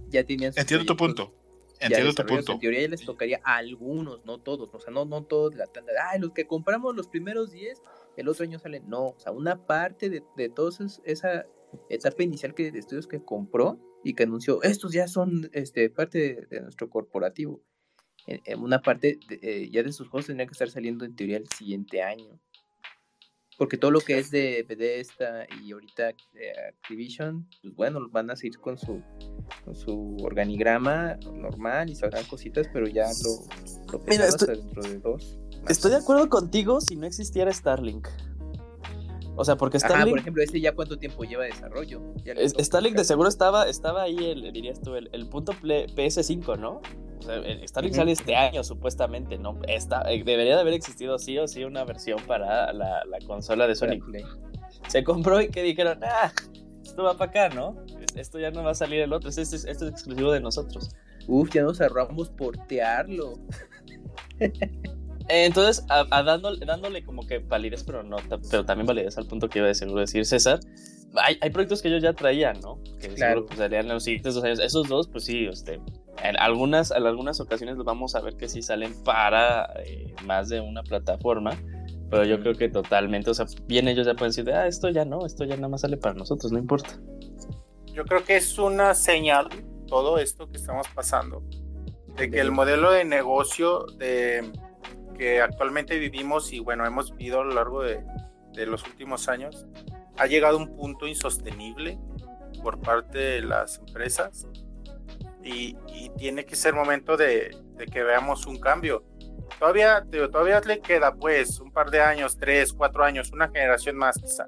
ya 0.09 0.23
tenían. 0.23 0.53
Entiendo 0.55 0.85
tu 0.85 0.97
punto. 0.97 1.33
Entiendo 1.79 2.13
tu 2.13 2.25
punto. 2.25 2.53
En 2.53 2.59
teoría 2.59 2.81
ya 2.81 2.87
les 2.87 3.05
tocaría 3.05 3.41
a 3.43 3.57
algunos, 3.57 4.23
no 4.25 4.39
todos. 4.39 4.73
O 4.73 4.79
sea, 4.79 4.93
no, 4.93 5.05
no 5.05 5.23
todos 5.23 5.55
la 5.55 5.67
tanda. 5.67 5.93
Ay, 6.11 6.19
los 6.19 6.31
que 6.31 6.47
compramos 6.47 6.95
los 6.95 7.07
primeros 7.07 7.51
10, 7.51 7.81
el 8.17 8.27
otro 8.27 8.43
año 8.43 8.59
salen. 8.59 8.87
No, 8.87 9.07
o 9.07 9.19
sea, 9.19 9.31
una 9.31 9.65
parte 9.65 10.09
de, 10.09 10.23
de 10.37 10.49
todos 10.49 10.79
esa, 11.03 11.45
etapa 11.89 12.23
inicial 12.23 12.53
que, 12.53 12.71
de 12.71 12.79
estudios 12.79 13.07
que 13.07 13.23
compró 13.23 13.79
y 14.03 14.13
que 14.13 14.23
anunció, 14.23 14.61
estos 14.63 14.93
ya 14.93 15.07
son 15.07 15.49
este, 15.53 15.89
parte 15.89 16.47
de, 16.49 16.61
nuestro 16.61 16.89
corporativo. 16.89 17.61
En, 18.27 18.59
una 18.59 18.81
parte 18.81 19.19
eh, 19.29 19.69
ya 19.71 19.83
de 19.83 19.91
sus 19.91 20.07
juegos 20.07 20.27
tendrían 20.27 20.47
que 20.47 20.53
estar 20.53 20.69
saliendo 20.69 21.05
en 21.05 21.15
teoría 21.15 21.37
el 21.37 21.47
siguiente 21.47 22.01
año. 22.01 22.39
Porque 23.57 23.77
todo 23.77 23.91
lo 23.91 24.01
que 24.01 24.17
es 24.17 24.31
de 24.31 24.65
Bethesda 24.67 25.45
y 25.63 25.71
ahorita 25.71 26.07
de 26.33 26.51
Activision, 26.69 27.47
pues 27.61 27.73
bueno, 27.75 28.09
van 28.11 28.29
a 28.29 28.35
seguir 28.35 28.59
con 28.59 28.77
su, 28.77 29.01
con 29.63 29.75
su 29.75 30.17
organigrama 30.21 31.15
normal 31.33 31.89
y 31.89 31.95
sabrán 31.95 32.25
cositas, 32.25 32.67
pero 32.73 32.87
ya 32.87 33.07
lo, 33.23 33.93
lo 33.93 34.03
Mira, 34.05 34.25
dentro 34.25 34.83
de 34.83 34.99
dos. 34.99 35.39
Estoy 35.69 35.91
de 35.91 35.97
acuerdo 35.97 36.29
contigo 36.29 36.81
si 36.81 36.95
no 36.95 37.07
existiera 37.07 37.51
Starlink. 37.51 38.07
O 39.37 39.43
sea, 39.43 39.57
porque 39.57 39.79
Starlink. 39.79 40.09
por 40.09 40.19
ejemplo, 40.19 40.43
este 40.43 40.61
ya 40.61 40.73
cuánto 40.73 40.97
tiempo 40.97 41.23
lleva 41.23 41.43
de 41.43 41.49
desarrollo. 41.49 42.01
Starlink 42.59 42.95
de 42.95 43.03
seguro 43.03 43.29
estaba, 43.29 43.67
estaba 43.67 44.03
ahí, 44.03 44.17
el, 44.17 44.53
dirías 44.53 44.81
tú, 44.81 44.95
el, 44.95 45.27
punto 45.27 45.53
PS5, 45.53 46.57
¿no? 46.57 46.81
O 47.19 47.21
sea, 47.21 47.67
Starlink 47.67 47.95
sale 47.95 48.11
este 48.11 48.35
año, 48.35 48.63
supuestamente, 48.63 49.37
¿no? 49.37 49.59
Está, 49.67 50.01
eh, 50.11 50.23
debería 50.23 50.55
de 50.55 50.61
haber 50.61 50.73
existido 50.73 51.17
sí 51.17 51.37
o 51.37 51.47
sí 51.47 51.63
una 51.63 51.83
versión 51.83 52.19
para 52.27 52.71
la, 52.73 53.03
consola 53.25 53.67
de 53.67 53.75
Sony. 53.75 53.99
Se 54.87 55.03
compró 55.03 55.41
y 55.41 55.49
que 55.49 55.63
dijeron, 55.63 55.99
ah, 56.03 56.31
esto 56.83 57.03
va 57.03 57.17
para 57.17 57.47
acá, 57.47 57.55
¿no? 57.55 57.75
Esto 58.15 58.39
ya 58.39 58.51
no 58.51 58.63
va 58.63 58.71
a 58.71 58.75
salir 58.75 59.01
el 59.01 59.13
otro, 59.13 59.29
esto, 59.29 59.41
esto 59.41 59.65
es 59.65 59.81
exclusivo 59.81 60.31
de 60.31 60.39
nosotros. 60.39 60.95
Uf, 61.27 61.49
ya 61.53 61.63
nos 61.63 61.81
ahorramos 61.81 62.29
portearlo. 62.29 63.33
Entonces, 65.27 65.83
a, 65.89 66.23
dándole, 66.23 66.63
dándole, 66.65 67.03
como 67.03 67.25
que 67.25 67.39
validez, 67.39 67.83
pero 67.83 68.03
no, 68.03 68.17
pero 68.51 68.65
también 68.65 68.85
validez 68.85 69.17
al 69.17 69.25
punto 69.25 69.49
que 69.49 69.59
iba 69.59 69.65
a 69.65 69.69
decir, 69.69 69.87
decir 69.87 70.25
César. 70.25 70.59
Hay, 71.15 71.37
hay, 71.41 71.49
proyectos 71.49 71.81
que 71.81 71.87
ellos 71.87 72.03
ya 72.03 72.13
traían, 72.13 72.59
¿no? 72.59 72.79
Que 72.99 73.07
claro. 73.09 73.45
pues, 73.45 73.59
en 73.59 73.87
los 73.87 74.03
siguientes 74.03 74.35
dos 74.35 74.43
años. 74.43 74.59
Esos 74.59 74.87
dos, 74.87 75.07
pues 75.07 75.23
sí, 75.23 75.45
este, 75.45 75.79
en 76.23 76.37
algunas, 76.39 76.91
en 76.91 77.05
algunas 77.05 77.39
ocasiones 77.39 77.77
vamos 77.77 78.15
a 78.15 78.21
ver 78.21 78.35
que 78.35 78.47
sí 78.47 78.61
salen 78.61 78.93
para 79.03 79.69
eh, 79.83 80.13
más 80.23 80.49
de 80.49 80.61
una 80.61 80.83
plataforma. 80.83 81.51
Pero 82.09 82.23
yo 82.23 82.39
creo 82.39 82.53
que 82.53 82.69
totalmente, 82.69 83.31
o 83.31 83.33
sea, 83.33 83.47
bien 83.65 83.87
ellos 83.87 84.05
ya 84.05 84.13
pueden 84.13 84.29
decir, 84.29 84.49
ah, 84.51 84.67
esto 84.67 84.89
ya 84.89 85.05
no, 85.05 85.25
esto 85.25 85.43
ya 85.43 85.55
nada 85.55 85.69
más 85.69 85.81
sale 85.81 85.97
para 85.97 86.13
nosotros, 86.13 86.51
no 86.51 86.59
importa. 86.59 86.99
Yo 87.93 88.05
creo 88.05 88.23
que 88.23 88.37
es 88.37 88.57
una 88.59 88.93
señal, 88.93 89.49
todo 89.87 90.19
esto 90.19 90.49
que 90.49 90.57
estamos 90.57 90.87
pasando, 90.93 91.43
de 92.15 92.29
que 92.29 92.39
el 92.39 92.51
modelo 92.51 92.91
de 92.91 93.05
negocio 93.05 93.85
de 93.97 94.51
que 95.17 95.41
actualmente 95.41 95.97
vivimos 95.97 96.53
y 96.53 96.59
bueno, 96.59 96.85
hemos 96.85 97.15
vivido 97.15 97.41
a 97.41 97.43
lo 97.45 97.53
largo 97.53 97.81
de, 97.81 98.03
de 98.53 98.65
los 98.65 98.85
últimos 98.85 99.27
años, 99.27 99.65
ha 100.17 100.27
llegado 100.27 100.57
a 100.57 100.61
un 100.61 100.75
punto 100.75 101.07
insostenible 101.07 101.97
por 102.61 102.79
parte 102.79 103.17
de 103.17 103.41
las 103.41 103.79
empresas 103.79 104.47
y, 105.45 105.77
y 105.87 106.09
tiene 106.17 106.43
que 106.45 106.55
ser 106.55 106.73
momento 106.73 107.15
de, 107.15 107.55
de, 107.75 107.85
que 107.85 108.03
veamos 108.03 108.45
un 108.47 108.59
cambio. 108.59 109.05
Todavía, 109.59 110.03
todavía 110.31 110.59
le 110.61 110.81
queda 110.81 111.13
pues 111.13 111.59
un 111.59 111.71
par 111.71 111.91
de 111.91 112.01
años, 112.01 112.35
tres, 112.37 112.73
cuatro 112.73 113.03
años, 113.03 113.31
una 113.31 113.47
generación 113.47 113.95
más 113.95 114.17
quizá. 114.17 114.47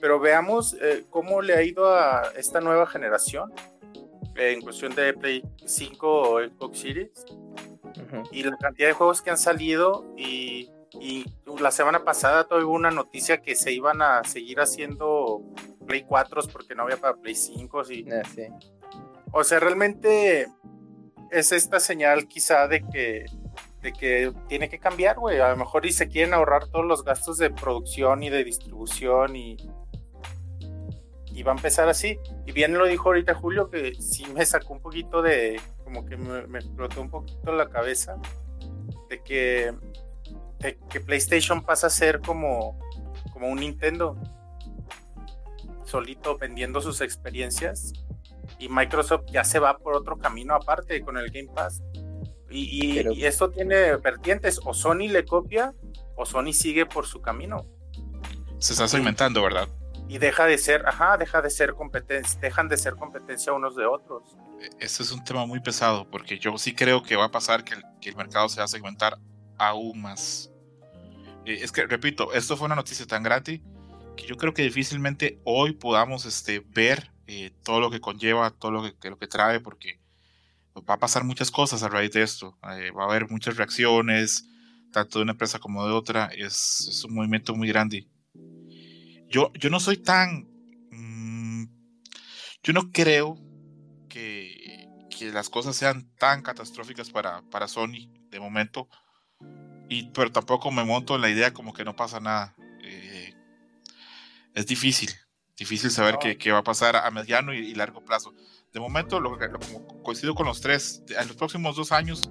Pero 0.00 0.18
veamos 0.18 0.76
eh, 0.80 1.04
cómo 1.08 1.40
le 1.40 1.54
ha 1.54 1.62
ido 1.62 1.94
a 1.94 2.32
esta 2.36 2.60
nueva 2.60 2.86
generación 2.86 3.52
en 4.34 4.60
cuestión 4.60 4.94
de 4.94 5.14
Play 5.14 5.42
5 5.64 6.22
o 6.22 6.40
Xbox 6.40 6.78
Series 6.78 7.24
y 8.30 8.42
la 8.42 8.56
cantidad 8.56 8.88
de 8.88 8.94
juegos 8.94 9.22
que 9.22 9.30
han 9.30 9.38
salido 9.38 10.04
y, 10.16 10.70
la 11.60 11.70
semana 11.70 12.04
pasada 12.04 12.44
tuve 12.44 12.64
una 12.64 12.90
noticia 12.90 13.42
que 13.42 13.54
se 13.54 13.72
iban 13.72 14.00
a 14.00 14.22
seguir 14.24 14.60
haciendo 14.60 15.42
Play 15.86 16.04
4 16.04 16.42
porque 16.52 16.74
no 16.74 16.84
había 16.84 16.96
para 16.96 17.14
Play 17.14 17.34
5 17.34 17.82
y, 17.90 18.06
ah, 18.10 18.22
o 19.32 19.44
sea 19.44 19.60
realmente 19.60 20.48
es 21.30 21.52
esta 21.52 21.80
señal 21.80 22.26
quizá 22.28 22.68
de 22.68 22.82
que 22.86 23.26
de 23.82 23.92
que 23.92 24.32
tiene 24.48 24.68
que 24.68 24.78
cambiar, 24.78 25.18
güey. 25.18 25.38
A 25.40 25.50
lo 25.50 25.56
mejor 25.56 25.86
y 25.86 25.92
se 25.92 26.08
quieren 26.08 26.34
ahorrar 26.34 26.66
todos 26.68 26.84
los 26.84 27.04
gastos 27.04 27.38
de 27.38 27.50
producción 27.50 28.22
y 28.22 28.30
de 28.30 28.44
distribución 28.44 29.36
y, 29.36 29.56
y 31.26 31.42
va 31.42 31.52
a 31.52 31.56
empezar 31.56 31.88
así. 31.88 32.18
Y 32.46 32.52
bien 32.52 32.76
lo 32.76 32.86
dijo 32.86 33.08
ahorita 33.08 33.34
Julio, 33.34 33.70
que 33.70 33.94
sí 33.94 34.26
me 34.34 34.44
sacó 34.44 34.72
un 34.72 34.80
poquito 34.80 35.22
de, 35.22 35.60
como 35.84 36.04
que 36.04 36.16
me, 36.16 36.58
explotó 36.58 37.00
un 37.00 37.10
poquito 37.10 37.52
la 37.52 37.68
cabeza 37.68 38.16
de 39.08 39.22
que, 39.22 39.72
que 40.90 41.00
PlayStation 41.00 41.62
pasa 41.64 41.86
a 41.86 41.90
ser 41.90 42.20
como, 42.20 42.78
como 43.32 43.48
un 43.48 43.60
Nintendo, 43.60 44.16
solito 45.84 46.36
vendiendo 46.36 46.80
sus 46.80 47.00
experiencias 47.00 47.92
y 48.58 48.68
Microsoft 48.68 49.26
ya 49.30 49.44
se 49.44 49.58
va 49.58 49.78
por 49.78 49.94
otro 49.94 50.18
camino 50.18 50.54
aparte 50.54 51.00
con 51.02 51.16
el 51.16 51.30
Game 51.30 51.48
Pass. 51.54 51.82
Y, 52.50 52.96
y, 53.12 53.24
esto 53.26 53.50
tiene 53.50 53.96
vertientes, 53.96 54.58
o 54.64 54.72
Sony 54.72 55.08
le 55.10 55.26
copia 55.26 55.74
o 56.16 56.26
Sony 56.26 56.52
sigue 56.52 56.84
por 56.86 57.06
su 57.06 57.20
camino. 57.20 57.64
Se 58.58 58.72
está 58.72 58.88
segmentando, 58.88 59.42
¿verdad? 59.42 59.68
Y 60.08 60.18
deja 60.18 60.46
de 60.46 60.58
ser, 60.58 60.84
ajá, 60.86 61.16
deja 61.16 61.40
de 61.42 61.50
ser 61.50 61.74
competencia, 61.74 62.40
dejan 62.40 62.68
de 62.68 62.76
ser 62.76 62.96
competencia 62.96 63.52
unos 63.52 63.76
de 63.76 63.86
otros. 63.86 64.22
Este 64.80 65.02
es 65.02 65.12
un 65.12 65.22
tema 65.22 65.46
muy 65.46 65.60
pesado, 65.60 66.10
porque 66.10 66.38
yo 66.38 66.56
sí 66.58 66.74
creo 66.74 67.02
que 67.02 67.14
va 67.14 67.26
a 67.26 67.30
pasar 67.30 67.62
que 67.62 67.74
el, 67.74 68.16
mercado 68.16 68.48
se 68.48 68.58
va 68.58 68.64
a 68.64 68.68
segmentar 68.68 69.18
aún 69.58 70.00
más. 70.00 70.50
Eh, 71.44 71.58
es 71.62 71.70
que, 71.70 71.86
repito, 71.86 72.32
esto 72.32 72.56
fue 72.56 72.66
una 72.66 72.74
noticia 72.74 73.06
tan 73.06 73.22
grande 73.22 73.62
que 74.16 74.26
yo 74.26 74.36
creo 74.36 74.52
que 74.54 74.62
difícilmente 74.62 75.38
hoy 75.44 75.74
podamos 75.74 76.24
este, 76.24 76.60
ver 76.60 77.12
eh, 77.30 77.52
todo 77.62 77.78
lo 77.78 77.90
que 77.90 78.00
conlleva, 78.00 78.50
todo 78.50 78.70
lo 78.70 78.82
que, 78.82 79.10
lo 79.10 79.18
que 79.18 79.26
trae, 79.26 79.60
porque 79.60 80.00
va 80.88 80.94
a 80.94 80.98
pasar 80.98 81.24
muchas 81.24 81.50
cosas 81.50 81.82
a 81.82 81.88
raíz 81.88 82.10
de 82.12 82.22
esto. 82.22 82.58
Eh, 82.72 82.90
va 82.90 83.02
a 83.02 83.06
haber 83.06 83.28
muchas 83.30 83.58
reacciones, 83.58 84.46
tanto 84.92 85.18
de 85.18 85.24
una 85.24 85.32
empresa 85.32 85.58
como 85.58 85.86
de 85.86 85.92
otra. 85.92 86.30
Es, 86.34 86.86
es 86.88 87.04
un 87.04 87.14
movimiento 87.14 87.54
muy 87.54 87.68
grande. 87.68 88.08
Yo, 89.28 89.52
yo 89.52 89.68
no 89.68 89.78
soy 89.78 89.98
tan... 89.98 90.48
Mm, 90.90 91.64
yo 92.62 92.72
no 92.72 92.90
creo 92.92 93.36
que, 94.08 94.88
que, 95.10 95.30
las 95.30 95.50
cosas 95.50 95.76
sean 95.76 96.10
tan 96.16 96.40
catastróficas 96.40 97.10
para, 97.10 97.42
para 97.50 97.68
Sony 97.68 98.10
de 98.30 98.40
momento. 98.40 98.88
Y, 99.90 100.04
pero 100.12 100.32
tampoco 100.32 100.70
me 100.70 100.82
monto 100.82 101.16
en 101.16 101.20
la 101.20 101.28
idea 101.28 101.52
como 101.52 101.74
que 101.74 101.84
no 101.84 101.94
pasa 101.94 102.20
nada. 102.20 102.56
Eh, 102.82 103.34
es 104.54 104.66
difícil, 104.66 105.10
difícil 105.58 105.90
saber 105.90 106.18
qué, 106.20 106.38
qué, 106.38 106.52
va 106.52 106.58
a 106.58 106.64
pasar 106.64 106.96
a 106.96 107.10
mediano 107.10 107.52
y, 107.52 107.74
largo 107.74 108.04
plazo. 108.04 108.32
De 108.72 108.80
momento, 108.80 109.20
lo, 109.20 109.36
como 109.36 110.02
coincido 110.02 110.34
con 110.34 110.46
los 110.46 110.60
tres, 110.60 111.02
en 111.08 111.26
los 111.26 111.36
próximos 111.36 111.76
dos 111.76 111.90
años 111.90 112.30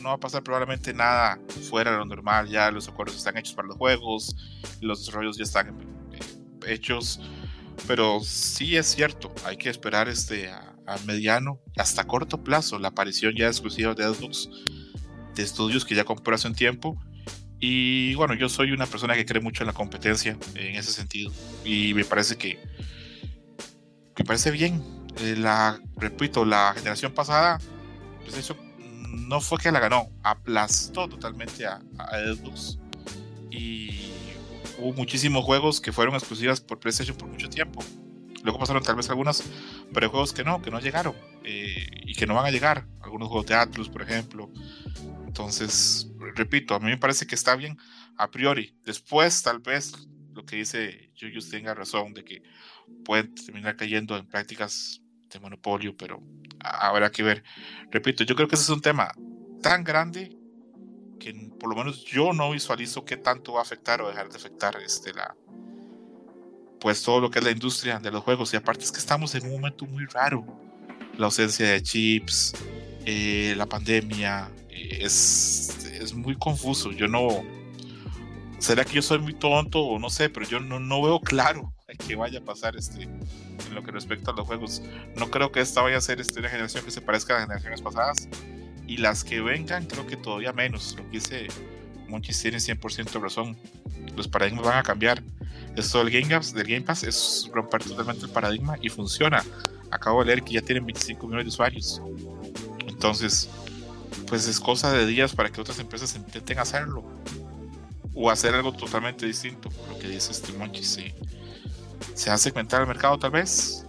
no 0.00 0.10
va 0.10 0.14
a 0.14 0.20
pasar 0.20 0.42
probablemente 0.42 0.94
nada 0.94 1.40
fuera 1.68 1.90
de 1.90 1.98
lo 1.98 2.04
normal. 2.04 2.48
Ya 2.48 2.70
los 2.70 2.88
acuerdos 2.88 3.16
están 3.16 3.36
hechos 3.36 3.54
para 3.54 3.68
los 3.68 3.76
juegos, 3.76 4.36
los 4.80 5.00
desarrollos 5.00 5.36
ya 5.36 5.44
están 5.44 5.76
hechos. 6.66 7.20
Pero 7.86 8.20
sí 8.20 8.76
es 8.76 8.86
cierto, 8.86 9.34
hay 9.44 9.56
que 9.56 9.68
esperar 9.68 10.08
este 10.08 10.50
a, 10.50 10.66
mediano, 11.06 11.60
hasta 11.76 12.04
corto 12.04 12.42
plazo, 12.42 12.76
la 12.80 12.88
aparición 12.88 13.34
ya 13.36 13.46
exclusiva 13.46 13.94
de 13.94 14.12
Xbox 14.12 14.50
de 15.36 15.42
estudios 15.44 15.84
que 15.84 15.94
ya 15.94 16.04
compró 16.04 16.34
hace 16.34 16.48
un 16.48 16.54
tiempo. 16.54 17.00
Y 17.60 18.14
bueno, 18.14 18.34
yo 18.34 18.48
soy 18.48 18.72
una 18.72 18.86
persona 18.86 19.14
que 19.14 19.26
cree 19.26 19.42
mucho 19.42 19.62
en 19.62 19.68
la 19.68 19.72
competencia 19.74 20.36
en 20.54 20.76
ese 20.76 20.92
sentido. 20.92 21.30
Y 21.64 21.92
me 21.94 22.04
parece 22.04 22.36
que 22.36 22.58
me 24.18 24.24
parece 24.24 24.50
bien. 24.50 24.82
Eh, 25.18 25.34
la, 25.36 25.80
repito, 25.96 26.44
la 26.44 26.72
generación 26.74 27.12
pasada, 27.12 27.58
pues 28.22 28.36
eso 28.36 28.56
no 29.08 29.40
fue 29.40 29.58
que 29.58 29.72
la 29.72 29.80
ganó, 29.80 30.08
aplastó 30.22 31.08
totalmente 31.08 31.66
a, 31.66 31.80
a 31.98 32.18
Xbox. 32.34 32.78
Y 33.50 34.10
hubo 34.78 34.92
muchísimos 34.92 35.44
juegos 35.44 35.80
que 35.80 35.92
fueron 35.92 36.14
exclusivas 36.14 36.60
por 36.60 36.78
PlayStation 36.78 37.16
por 37.16 37.28
mucho 37.28 37.48
tiempo. 37.48 37.82
Luego 38.42 38.58
pasaron 38.58 38.82
tal 38.82 38.96
vez 38.96 39.08
algunas, 39.10 39.42
pero 39.92 40.08
juegos 40.08 40.32
que 40.32 40.44
no, 40.44 40.62
que 40.62 40.70
no 40.70 40.80
llegaron 40.80 41.14
eh, 41.44 41.86
y 42.04 42.14
que 42.14 42.26
no 42.26 42.34
van 42.34 42.46
a 42.46 42.50
llegar. 42.50 42.86
Algunos 43.02 43.28
juegos 43.28 43.46
de 43.46 43.54
Atlus, 43.54 43.88
por 43.88 44.02
ejemplo. 44.02 44.50
Entonces, 45.26 46.09
repito, 46.34 46.74
a 46.74 46.80
mí 46.80 46.86
me 46.86 46.98
parece 46.98 47.26
que 47.26 47.34
está 47.34 47.56
bien 47.56 47.76
a 48.16 48.30
priori. 48.30 48.74
Después, 48.84 49.42
tal 49.42 49.60
vez, 49.60 49.92
lo 50.32 50.44
que 50.44 50.56
dice 50.56 51.10
Julius 51.18 51.50
tenga 51.50 51.74
razón 51.74 52.14
de 52.14 52.24
que 52.24 52.42
pueden 53.04 53.34
terminar 53.34 53.76
cayendo 53.76 54.16
en 54.16 54.26
prácticas 54.26 55.02
de 55.30 55.40
monopolio, 55.40 55.96
pero 55.96 56.22
habrá 56.60 57.10
que 57.10 57.22
ver. 57.22 57.44
Repito, 57.90 58.24
yo 58.24 58.34
creo 58.34 58.48
que 58.48 58.56
ese 58.56 58.64
es 58.64 58.70
un 58.70 58.80
tema 58.80 59.12
tan 59.62 59.84
grande 59.84 60.36
que 61.18 61.34
por 61.58 61.68
lo 61.68 61.76
menos 61.76 62.04
yo 62.04 62.32
no 62.32 62.50
visualizo 62.50 63.04
qué 63.04 63.16
tanto 63.16 63.52
va 63.52 63.60
a 63.60 63.62
afectar 63.62 64.00
o 64.00 64.08
dejar 64.08 64.30
de 64.30 64.36
afectar 64.36 64.76
este, 64.82 65.12
la, 65.12 65.36
pues 66.80 67.02
todo 67.02 67.20
lo 67.20 67.30
que 67.30 67.38
es 67.38 67.44
la 67.44 67.50
industria 67.50 67.98
de 67.98 68.10
los 68.10 68.24
juegos. 68.24 68.52
Y 68.52 68.56
aparte 68.56 68.84
es 68.84 68.90
que 68.90 68.98
estamos 68.98 69.34
en 69.34 69.44
un 69.44 69.52
momento 69.52 69.86
muy 69.86 70.06
raro. 70.06 70.44
La 71.16 71.26
ausencia 71.26 71.70
de 71.70 71.82
chips, 71.82 72.54
eh, 73.04 73.54
la 73.56 73.66
pandemia, 73.66 74.50
es, 75.00 75.86
es 76.00 76.14
muy 76.14 76.36
confuso. 76.36 76.92
Yo 76.92 77.08
no... 77.08 77.42
¿Será 78.58 78.84
que 78.84 78.94
yo 78.94 79.02
soy 79.02 79.18
muy 79.18 79.32
tonto 79.32 79.80
o 79.80 79.98
no 79.98 80.10
sé? 80.10 80.28
Pero 80.28 80.46
yo 80.46 80.60
no, 80.60 80.78
no 80.78 81.02
veo 81.02 81.20
claro 81.20 81.72
que 82.06 82.14
vaya 82.14 82.40
a 82.40 82.42
pasar 82.42 82.76
este, 82.76 83.04
en 83.04 83.74
lo 83.74 83.82
que 83.82 83.90
respecta 83.90 84.30
a 84.30 84.34
los 84.34 84.46
juegos. 84.46 84.82
No 85.16 85.30
creo 85.30 85.50
que 85.50 85.60
esta 85.60 85.82
vaya 85.82 85.96
a 85.96 86.00
ser 86.00 86.20
este, 86.20 86.40
una 86.40 86.48
generación 86.48 86.84
que 86.84 86.90
se 86.90 87.00
parezca 87.00 87.34
a 87.34 87.38
las 87.38 87.46
generaciones 87.46 87.82
pasadas 87.82 88.28
y 88.86 88.98
las 88.98 89.24
que 89.24 89.40
vengan 89.40 89.86
creo 89.86 90.06
que 90.06 90.16
todavía 90.16 90.52
menos. 90.52 90.94
Lo 90.96 91.04
que 91.04 91.12
dice 91.12 91.48
Monchis 92.08 92.40
tiene 92.42 92.58
100% 92.58 93.20
razón. 93.20 93.56
Los 94.16 94.28
paradigmas 94.28 94.64
van 94.64 94.78
a 94.78 94.82
cambiar. 94.82 95.22
Esto 95.76 96.04
del 96.04 96.10
Game, 96.10 96.34
Pass, 96.34 96.52
del 96.52 96.66
Game 96.66 96.82
Pass 96.82 97.04
es 97.04 97.48
romper 97.52 97.82
totalmente 97.82 98.26
el 98.26 98.30
paradigma 98.30 98.76
y 98.82 98.88
funciona. 98.88 99.44
Acabo 99.90 100.20
de 100.20 100.26
leer 100.26 100.42
que 100.42 100.54
ya 100.54 100.62
tienen 100.62 100.84
25 100.84 101.26
millones 101.26 101.46
de 101.46 101.48
usuarios. 101.48 102.02
Entonces, 102.86 103.48
pues 104.26 104.46
es 104.46 104.60
cosa 104.60 104.92
de 104.92 105.06
días 105.06 105.34
para 105.34 105.50
que 105.50 105.60
otras 105.60 105.78
empresas 105.78 106.14
intenten 106.16 106.58
hacerlo. 106.58 107.04
O 108.14 108.30
hacer 108.30 108.54
algo 108.54 108.72
totalmente 108.72 109.26
distinto. 109.26 109.70
Lo 109.88 109.98
que 109.98 110.08
dice 110.08 110.32
este 110.32 110.52
Monchis. 110.52 110.94
Sí. 110.94 111.14
Se 112.14 112.28
va 112.28 112.34
a 112.34 112.38
segmentar 112.38 112.80
el 112.82 112.86
mercado 112.86 113.18
tal 113.18 113.30
vez. 113.30 113.86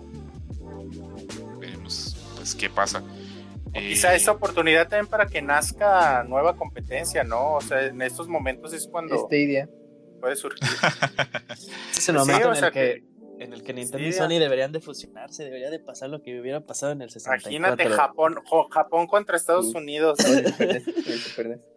Veremos 1.60 2.16
pues 2.36 2.56
qué 2.56 2.70
pasa 2.70 3.04
quizá 3.80 4.14
esa 4.14 4.32
oportunidad 4.32 4.88
también 4.88 5.08
para 5.08 5.26
que 5.28 5.42
nazca 5.42 6.24
nueva 6.24 6.56
competencia, 6.56 7.24
¿no? 7.24 7.54
O 7.54 7.62
sea, 7.62 7.86
en 7.86 8.02
estos 8.02 8.28
momentos 8.28 8.74
es 8.74 8.88
cuando 8.88 9.16
Esta 9.16 9.36
idea. 9.36 9.70
puede 10.20 10.36
surgir. 10.36 10.62
es 11.98 12.10
el 12.10 12.16
momento 12.16 12.54
en, 12.54 12.64
el 12.64 12.72
que, 12.72 13.04
en 13.42 13.54
el 13.54 13.64
que 13.64 13.74
Nintendo 13.74 14.08
y 14.08 14.14
Sony 14.14 14.40
deberían 14.40 14.72
de 14.72 14.80
fusionarse, 14.80 15.44
debería 15.44 15.72
de 15.72 15.80
pasar 15.80 16.10
lo 16.10 16.22
que 16.22 16.40
hubiera 16.40 16.62
pasado 16.62 16.92
en 16.92 17.02
el 17.02 17.10
64. 17.10 17.52
Imagínate 17.52 17.90
Japón, 17.90 18.36
Japón 18.70 19.08
contra 19.08 19.36
Estados 19.36 19.74
Unidos. 19.74 20.20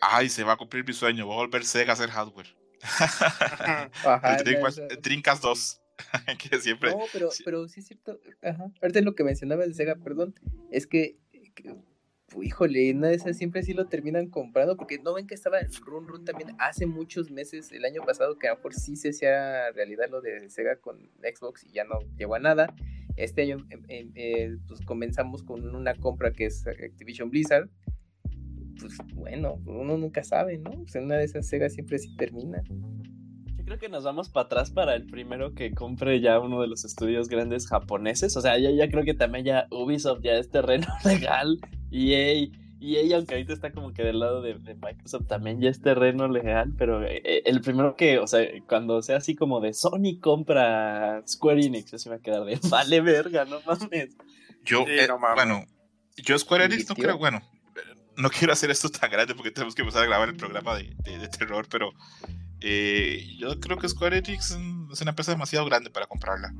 Ay, 0.00 0.28
se 0.28 0.44
va 0.44 0.52
a 0.52 0.56
cumplir 0.56 0.86
mi 0.86 0.92
sueño, 0.92 1.26
voy 1.26 1.34
a 1.34 1.38
volver 1.38 1.64
Sega 1.64 1.92
a 1.92 1.94
hacer 1.94 2.10
hardware. 2.10 2.46
Ajá, 4.04 4.36
Trincas 5.02 5.40
2. 5.40 5.80
que 6.38 6.60
siempre. 6.60 6.90
No, 6.90 7.00
pero, 7.12 7.30
pero 7.44 7.68
sí 7.68 7.80
es 7.80 7.86
cierto. 7.86 8.20
Ajá. 8.42 8.66
Ahorita 8.80 9.00
lo 9.00 9.14
que 9.14 9.24
mencionaba 9.24 9.66
de 9.66 9.74
Sega, 9.74 9.96
perdón, 9.96 10.34
es 10.70 10.86
que, 10.86 11.16
híjole, 12.42 12.92
una 12.92 13.08
de 13.08 13.14
esas 13.14 13.36
siempre 13.36 13.62
sí 13.62 13.74
lo 13.74 13.86
terminan 13.86 14.28
comprando, 14.28 14.76
porque 14.76 14.98
no 14.98 15.14
ven 15.14 15.26
que 15.26 15.34
estaba 15.34 15.60
en 15.60 15.68
Run 15.84 16.08
Run 16.08 16.24
también 16.24 16.56
hace 16.58 16.86
muchos 16.86 17.30
meses, 17.30 17.70
el 17.72 17.84
año 17.84 18.02
pasado, 18.02 18.38
que 18.38 18.48
a 18.48 18.54
mejor 18.54 18.74
sí 18.74 18.96
se 18.96 19.10
hacía 19.10 19.70
realidad 19.72 20.06
lo 20.10 20.20
de 20.20 20.48
Sega 20.50 20.76
con 20.76 20.98
Xbox 21.22 21.64
y 21.64 21.72
ya 21.72 21.84
no 21.84 21.98
llegó 22.16 22.34
a 22.34 22.40
nada. 22.40 22.74
Este 23.16 23.42
año 23.42 23.58
em, 23.70 23.82
em, 23.88 24.12
eh, 24.14 24.56
pues 24.66 24.80
comenzamos 24.80 25.42
con 25.42 25.74
una 25.74 25.94
compra 25.94 26.32
que 26.32 26.46
es 26.46 26.66
Activision 26.66 27.30
Blizzard. 27.30 27.68
Pues 28.80 28.98
bueno, 29.14 29.62
uno 29.66 29.96
nunca 29.96 30.24
sabe, 30.24 30.58
¿no? 30.58 30.84
Sea, 30.88 31.00
una 31.02 31.16
de 31.16 31.24
esas 31.24 31.46
Sega 31.46 31.68
siempre 31.68 31.98
sí 31.98 32.16
termina 32.16 32.62
creo 33.64 33.78
que 33.78 33.88
nos 33.88 34.04
vamos 34.04 34.28
para 34.28 34.46
atrás 34.46 34.70
para 34.70 34.94
el 34.94 35.06
primero 35.06 35.54
que 35.54 35.72
compre 35.72 36.20
ya 36.20 36.38
uno 36.38 36.60
de 36.60 36.68
los 36.68 36.84
estudios 36.84 37.28
grandes 37.28 37.66
japoneses. 37.66 38.36
O 38.36 38.40
sea, 38.40 38.58
ya, 38.58 38.70
ya 38.70 38.88
creo 38.88 39.04
que 39.04 39.14
también 39.14 39.44
ya 39.44 39.66
Ubisoft 39.70 40.22
ya 40.22 40.32
es 40.32 40.50
terreno 40.50 40.86
legal. 41.04 41.58
EA, 41.94 42.48
EA 42.80 43.16
aunque 43.16 43.34
ahorita 43.34 43.52
está 43.52 43.72
como 43.72 43.92
que 43.92 44.02
del 44.02 44.18
lado 44.18 44.42
de, 44.42 44.54
Microsoft, 44.54 45.26
también 45.28 45.60
ya 45.60 45.70
es 45.70 45.80
terreno 45.80 46.28
legal. 46.28 46.72
Pero 46.76 47.02
eh, 47.04 47.22
eh, 47.24 47.42
el 47.46 47.60
primero 47.60 47.96
que, 47.96 48.18
o 48.18 48.26
sea, 48.26 48.40
cuando 48.68 49.00
sea 49.02 49.18
así 49.18 49.34
como 49.34 49.60
de 49.60 49.72
Sony 49.72 50.18
compra 50.20 51.22
Square 51.26 51.64
Enix, 51.64 51.92
yo 51.92 51.98
se 51.98 52.10
va 52.10 52.16
a 52.16 52.20
quedar 52.20 52.44
de 52.44 52.58
vale 52.68 53.00
verga, 53.00 53.44
no 53.44 53.60
mames. 53.64 54.16
Yo, 54.64 54.84
eh, 54.88 55.08
bueno, 55.34 55.64
yo 56.16 56.38
Square 56.38 56.64
Enix 56.64 56.88
no 56.88 56.94
creo, 56.94 57.18
bueno, 57.18 57.42
no 58.16 58.30
quiero 58.30 58.52
hacer 58.52 58.70
esto 58.70 58.88
tan 58.88 59.10
grande 59.10 59.34
porque 59.34 59.50
tenemos 59.50 59.74
que 59.74 59.82
empezar 59.82 60.02
a 60.02 60.06
grabar 60.06 60.28
el 60.28 60.36
programa 60.36 60.76
de, 60.76 60.94
de 61.04 61.28
terror, 61.28 61.66
pero 61.70 61.92
eh, 62.66 63.26
yo 63.36 63.60
creo 63.60 63.76
que 63.76 63.86
Square 63.88 64.18
Enix 64.18 64.56
es 64.90 65.00
una 65.02 65.10
empresa 65.10 65.32
demasiado 65.32 65.66
grande 65.66 65.90
para 65.90 66.06
comprarla. 66.06 66.54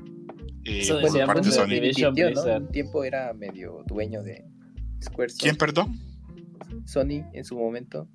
Eh, 0.64 0.87
por 0.88 1.27
parte 1.27 1.49
de 1.49 1.53
Sony. 1.53 2.09
Un 2.09 2.68
tiempo 2.68 3.05
era 3.05 3.33
medio 3.33 3.83
dueño 3.87 4.23
de 4.23 4.44
¿Quién, 5.38 5.57
perdón? 5.57 6.00
Sony 6.87 7.24
en 7.33 7.44
su 7.44 7.57
momento 7.57 8.09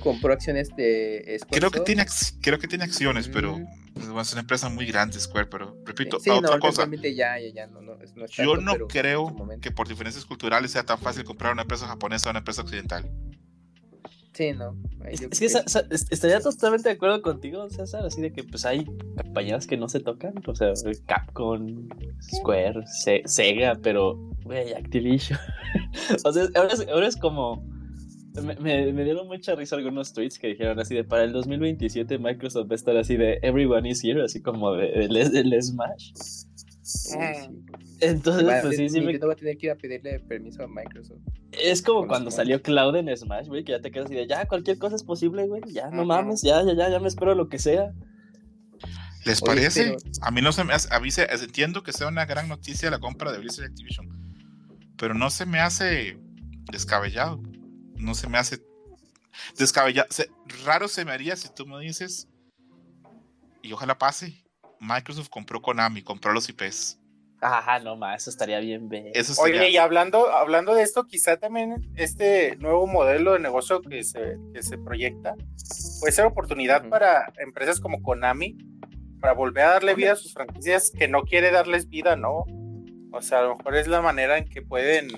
compró 0.00 0.32
acciones 0.32 0.74
de 0.76 1.38
Square. 1.40 1.58
Creo 1.58 1.70
que 1.70 1.80
tiene, 1.80 2.06
creo 2.40 2.58
que 2.58 2.68
tiene 2.68 2.84
acciones, 2.84 3.28
pero 3.28 3.58
Es 3.96 4.32
una 4.32 4.40
empresa 4.40 4.68
muy 4.68 4.86
grande 4.86 5.18
Square, 5.18 5.46
pero 5.46 5.76
repito, 5.84 6.18
otra 6.18 6.58
cosa. 6.58 6.88
yo 8.30 8.56
no 8.56 8.88
creo 8.88 9.34
que 9.60 9.70
por 9.70 9.88
diferencias 9.88 10.24
culturales 10.24 10.70
sea 10.70 10.84
tan 10.84 10.98
fácil 10.98 11.24
comprar 11.24 11.52
una 11.52 11.62
empresa 11.62 11.86
japonesa 11.86 12.28
o 12.28 12.30
una 12.30 12.38
empresa 12.38 12.62
occidental. 12.62 13.10
Sí, 14.32 14.52
no. 14.52 14.76
Es, 15.04 15.40
que, 15.40 15.46
estaría 15.46 16.40
totalmente 16.40 16.88
de 16.88 16.94
acuerdo 16.94 17.22
contigo, 17.22 17.68
César, 17.70 18.04
así 18.04 18.20
de 18.20 18.32
que 18.32 18.44
pues 18.44 18.64
hay 18.64 18.84
compañías 18.84 19.66
que 19.66 19.76
no 19.76 19.88
se 19.88 20.00
tocan, 20.00 20.34
o 20.46 20.54
sea, 20.54 20.72
Capcom, 21.06 21.88
Square, 22.20 22.84
Sega, 23.24 23.74
pero, 23.82 24.16
güey, 24.44 24.74
Activision. 24.74 25.38
o 26.24 26.32
sea, 26.32 26.44
ahora 26.54 27.08
es 27.08 27.16
como 27.16 27.62
me, 28.42 28.92
me, 28.92 29.04
dieron 29.04 29.26
mucha 29.26 29.54
risa 29.54 29.76
algunos 29.76 30.12
tweets 30.12 30.38
que 30.38 30.48
dijeron 30.48 30.78
así 30.78 30.94
de 30.94 31.04
para 31.04 31.24
el 31.24 31.32
2027 31.32 32.18
Microsoft 32.18 32.68
va 32.70 32.72
a 32.72 32.76
estar 32.76 32.96
así 32.96 33.16
de 33.16 33.38
Everyone 33.42 33.88
is 33.88 34.04
here, 34.04 34.22
así 34.22 34.40
como 34.40 34.72
de, 34.74 35.08
de, 35.08 35.62
Smash. 35.62 36.12
Entonces, 38.00 38.62
pues 38.62 38.76
sí, 38.76 38.88
sí. 38.88 39.00
Me... 39.00 39.18
va 39.18 39.32
a 39.32 39.36
tener 39.36 39.56
que 39.58 39.66
ir 39.66 39.72
a 39.72 39.76
pedirle 39.76 40.20
permiso 40.20 40.62
a 40.62 40.68
Microsoft. 40.68 41.20
Es 41.60 41.82
como 41.82 42.06
cuando 42.06 42.30
salió 42.30 42.62
Cloud 42.62 42.96
en 42.96 43.16
Smash, 43.16 43.46
güey, 43.48 43.64
que 43.64 43.72
ya 43.72 43.80
te 43.80 43.90
quedas 43.90 44.06
así 44.06 44.14
de 44.14 44.26
ya, 44.26 44.46
cualquier 44.46 44.78
cosa 44.78 44.96
es 44.96 45.02
posible, 45.02 45.46
güey, 45.46 45.62
ya, 45.68 45.90
no 45.90 46.04
mames, 46.04 46.42
ya, 46.42 46.62
ya, 46.62 46.74
ya, 46.74 46.90
ya 46.90 47.00
me 47.00 47.08
espero 47.08 47.34
lo 47.34 47.48
que 47.48 47.58
sea. 47.58 47.92
¿Les 49.24 49.40
parece? 49.40 49.96
A 50.22 50.30
mí 50.30 50.40
no 50.40 50.52
se 50.52 50.64
me 50.64 50.72
hace, 50.72 50.88
avise, 50.92 51.26
entiendo 51.30 51.82
que 51.82 51.92
sea 51.92 52.08
una 52.08 52.24
gran 52.24 52.48
noticia 52.48 52.90
la 52.90 53.00
compra 53.00 53.32
de 53.32 53.38
Blizzard 53.38 53.66
Activision, 53.66 54.08
pero 54.96 55.14
no 55.14 55.30
se 55.30 55.44
me 55.44 55.60
hace 55.60 56.18
descabellado 56.70 57.40
no 57.98 58.14
se 58.14 58.28
me 58.28 58.38
hace 58.38 58.62
descabellado. 59.56 60.08
raro 60.64 60.88
se 60.88 61.04
me 61.04 61.12
haría 61.12 61.36
si 61.36 61.48
tú 61.48 61.66
me 61.66 61.78
dices, 61.80 62.28
y 63.62 63.72
ojalá 63.72 63.98
pase, 63.98 64.44
Microsoft 64.80 65.28
compró 65.28 65.60
Konami, 65.60 66.02
compró 66.02 66.32
los 66.32 66.48
IPs. 66.48 66.97
Ajá, 67.40 67.78
no 67.78 67.96
más, 67.96 68.22
eso 68.22 68.30
estaría 68.30 68.58
bien 68.58 68.88
Oye, 69.40 69.70
y 69.70 69.76
hablando, 69.76 70.28
hablando 70.30 70.74
de 70.74 70.82
esto, 70.82 71.06
quizá 71.06 71.36
también 71.36 71.88
este 71.94 72.56
nuevo 72.56 72.86
modelo 72.86 73.34
de 73.34 73.38
negocio 73.38 73.80
que 73.80 74.02
se, 74.02 74.38
que 74.52 74.62
se 74.62 74.76
proyecta 74.76 75.34
puede 76.00 76.12
ser 76.12 76.26
oportunidad 76.26 76.88
para 76.88 77.32
empresas 77.38 77.78
como 77.80 78.02
Konami 78.02 78.56
para 79.20 79.34
volver 79.34 79.64
a 79.64 79.70
darle 79.70 79.94
vida 79.94 80.12
a 80.12 80.16
sus 80.16 80.32
franquicias 80.32 80.90
que 80.96 81.08
no 81.08 81.22
quiere 81.22 81.50
darles 81.50 81.88
vida, 81.88 82.16
¿no? 82.16 82.44
O 83.12 83.22
sea, 83.22 83.40
a 83.40 83.42
lo 83.42 83.56
mejor 83.56 83.76
es 83.76 83.88
la 83.88 84.00
manera 84.00 84.38
en 84.38 84.48
que 84.48 84.62
pueden 84.62 85.08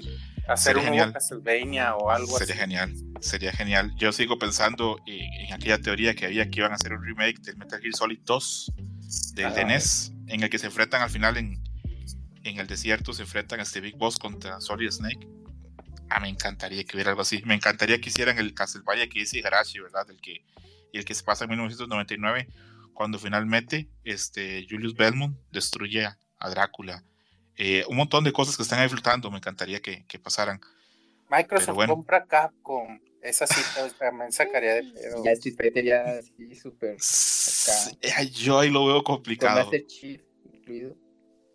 hacer 0.49 0.77
un 0.79 0.87
nuevo 0.87 1.13
Castlevania 1.13 1.97
o 1.97 2.11
algo 2.11 2.39
sería 2.39 2.57
genial 2.57 2.95
sería 3.21 3.53
genial. 3.53 3.93
Yo 3.97 4.13
sigo 4.13 4.39
pensando 4.39 4.99
en, 5.07 5.53
aquella 5.53 5.79
teoría 5.79 6.15
que 6.15 6.27
había 6.27 6.49
que 6.51 6.61
iban 6.61 6.73
a 6.73 6.77
hacer 6.77 6.93
un 6.93 7.05
remake 7.05 7.41
del 7.43 7.57
Metal 7.57 7.81
Gear 7.81 7.95
Solid 7.95 8.21
2 8.25 8.73
del 9.35 9.47
ah, 9.47 9.65
NES 9.65 10.13
en 10.29 10.43
el 10.43 10.51
que 10.51 10.59
se 10.59 10.67
enfrentan 10.67 11.03
al 11.03 11.11
final 11.11 11.37
en, 11.37 11.63
en 12.45 12.59
el 12.59 12.67
desierto 12.67 13.13
se 13.13 13.23
enfrentan 13.23 13.61
a 13.61 13.63
este 13.63 13.81
Big 13.81 13.97
Boss 13.97 14.19
contra 14.19 14.61
Solid 14.61 14.91
Snake. 14.91 15.27
Ah, 16.09 16.21
me 16.21 16.29
encantaría 16.29 16.85
que 16.85 16.97
hubiera 16.97 17.11
algo 17.11 17.23
así. 17.23 17.43
Me 17.45 17.55
encantaría 17.55 18.01
que 18.01 18.09
hicieran 18.09 18.39
el 18.39 18.55
Castlevania 18.55 19.09
que 19.09 19.21
dice 19.21 19.39
Igarashi 19.39 19.81
verdad 19.81 20.11
el 20.11 20.21
que 20.21 20.45
el 20.93 21.05
que 21.05 21.15
se 21.15 21.23
pasa 21.23 21.45
en 21.45 21.51
1999 21.51 22.49
cuando 22.95 23.19
finalmente 23.19 23.89
este 24.05 24.67
Julius 24.69 24.95
Belmont 24.95 25.37
destruye 25.51 26.05
a 26.05 26.51
Drácula. 26.51 27.05
Eh, 27.57 27.85
un 27.89 27.97
montón 27.97 28.25
de 28.25 28.33
cosas 28.33 28.57
que 28.57 28.63
están 28.63 28.81
ahí 28.81 28.89
flotando, 28.89 29.31
me 29.31 29.37
encantaría 29.37 29.81
que, 29.81 30.05
pasaran. 30.23 30.61
Microsoft 31.31 31.87
compra 31.87 32.25
Capcom, 32.25 32.99
esa 33.23 33.47
cita 33.47 33.89
también 33.99 34.33
sacaría 34.33 34.75
de 34.75 34.83
pedo. 34.85 35.25
Ya 35.25 35.33
Street 35.33 35.57
Fighter 35.57 35.85
ya 35.85 36.19
así 36.19 36.55
súper 36.57 36.97
Yo 38.33 38.59
ahí 38.59 38.71
lo 38.71 38.87
veo 38.87 39.05
complicado. 39.05 39.71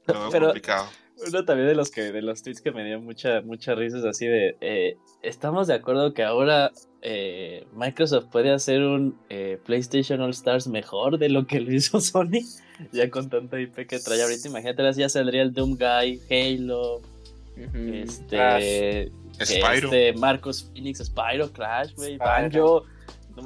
Lo 0.13 0.19
veo 0.21 0.29
Pero, 0.29 0.45
complicado. 0.47 0.87
Uno 1.27 1.45
también 1.45 1.69
de 1.69 1.75
los 1.75 1.91
que 1.91 2.11
de 2.11 2.21
los 2.21 2.43
tweets 2.43 2.61
que 2.61 2.71
me 2.71 2.83
dio 2.83 2.99
mucha 2.99 3.39
mucha 3.41 3.73
risas 3.73 4.03
así 4.03 4.27
de 4.27 4.57
eh, 4.59 4.97
estamos 5.21 5.67
de 5.67 5.73
acuerdo 5.75 6.13
que 6.13 6.23
ahora 6.23 6.73
eh, 7.01 7.65
Microsoft 7.73 8.25
puede 8.25 8.51
hacer 8.51 8.81
un 8.81 9.17
PlayStation 9.63 10.19
All 10.19 10.31
Stars 10.31 10.67
mejor 10.67 11.17
de 11.17 11.29
lo 11.29 11.47
que 11.47 11.61
lo 11.61 11.71
hizo 11.73 12.01
Sony 12.01 12.43
ya 12.91 13.09
con 13.09 13.29
tanta 13.29 13.59
IP 13.59 13.87
que 13.87 13.99
trae 13.99 14.21
ahorita, 14.21 14.47
imagínate, 14.47 14.93
ya 14.93 15.09
saldría 15.09 15.41
el 15.41 15.53
Doom 15.53 15.77
Guy, 15.77 16.21
Halo, 16.29 17.01
este, 17.55 19.11
Spyro. 19.41 19.87
este, 19.87 20.13
Marcos 20.13 20.69
Phoenix, 20.71 20.99
Spyro, 21.03 21.51
Crash, 21.51 21.93
güey, 21.95 22.17
Banjo, 22.17 22.85
no 23.35 23.43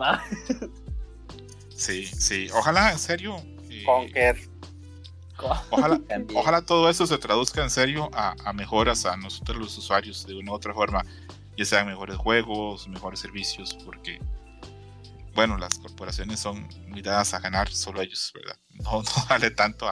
Sí, 1.69 2.05
sí, 2.05 2.47
ojalá, 2.53 2.91
en 2.91 2.99
serio. 2.99 3.37
Eh, 3.69 3.83
Conker. 3.85 4.37
Ojalá, 5.69 5.99
ojalá 6.35 6.61
todo 6.61 6.89
eso 6.89 7.07
se 7.07 7.17
traduzca 7.17 7.63
en 7.63 7.69
serio 7.69 8.09
a, 8.13 8.35
a, 8.43 8.53
mejoras 8.53 9.05
a 9.05 9.17
nosotros 9.17 9.57
los 9.57 9.77
usuarios 9.77 10.25
de 10.25 10.35
una 10.35 10.51
u 10.51 10.55
otra 10.55 10.73
forma, 10.73 11.03
ya 11.57 11.65
sean 11.65 11.87
mejores 11.87 12.17
juegos, 12.17 12.87
mejores 12.87 13.19
servicios, 13.19 13.77
porque 13.85 14.19
bueno, 15.39 15.57
las 15.57 15.79
corporaciones 15.79 16.41
son 16.41 16.67
miradas 16.87 17.33
a 17.33 17.39
ganar 17.39 17.69
solo 17.69 18.01
ellos, 18.01 18.31
¿verdad? 18.33 18.57
No, 18.83 19.01
no 19.01 19.25
vale 19.29 19.51
tanto 19.51 19.87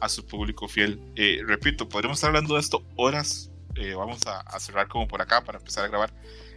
a, 0.00 0.08
su 0.08 0.24
público 0.26 0.66
fiel. 0.66 0.98
Eh, 1.16 1.42
repito, 1.44 1.88
podríamos 1.88 2.18
estar 2.18 2.28
hablando 2.28 2.54
de 2.54 2.60
esto 2.60 2.82
horas. 2.96 3.50
Eh, 3.74 3.94
vamos 3.94 4.20
a, 4.26 4.58
cerrar 4.60 4.88
como 4.88 5.06
por 5.06 5.20
acá 5.20 5.42
para 5.44 5.58
empezar 5.58 5.84
a 5.84 5.88
grabar 5.88 6.12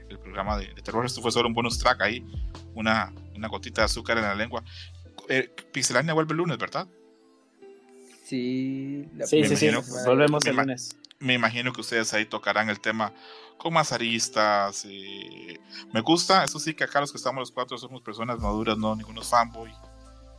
el 0.10 0.18
programa 0.18 0.58
de, 0.58 0.68
terror. 0.82 1.06
Esto 1.06 1.22
fue 1.22 1.32
solo 1.32 1.50
un 1.50 1.54
bonus 1.54 1.78
track 1.80 2.02
ahí, 2.02 2.26
una, 2.74 3.14
una 3.36 3.48
gotita 3.50 3.82
de 3.82 3.86
azúcar 3.86 4.18
en 4.18 4.24
la 4.24 4.36
lengua. 4.36 4.64
Eh, 5.28 5.54
Pixelania 5.74 6.14
vuelve 6.14 6.32
el 6.32 6.38
lunes, 6.38 6.58
¿verdad? 6.58 6.88
Sí, 8.32 9.10
sí, 9.26 9.58
sí, 9.58 9.70
volvemos 10.06 10.46
el 10.46 10.56
lunes. 10.56 10.96
Me 11.20 11.34
imagino 11.34 11.74
que 11.74 11.82
ustedes 11.82 12.14
ahí 12.14 12.26
tocarán 12.26 12.70
el 12.70 12.80
tema 12.80 13.14
con 13.58 13.74
más 13.74 13.92
aristas. 13.92 14.86
Eh, 14.90 15.60
me 15.94 16.00
gusta, 16.00 16.46
eso 16.46 16.58
sí, 16.58 16.74
que 16.74 16.86
acá 16.86 17.02
los 17.02 17.12
que 17.12 17.18
estamos 17.18 17.42
los 17.42 17.52
cuatro 17.52 17.78
somos 17.78 18.02
personas 18.02 18.40
maduras, 18.40 18.78
no 18.78 18.96
ninguno 18.96 19.22
fanboy. 19.22 19.74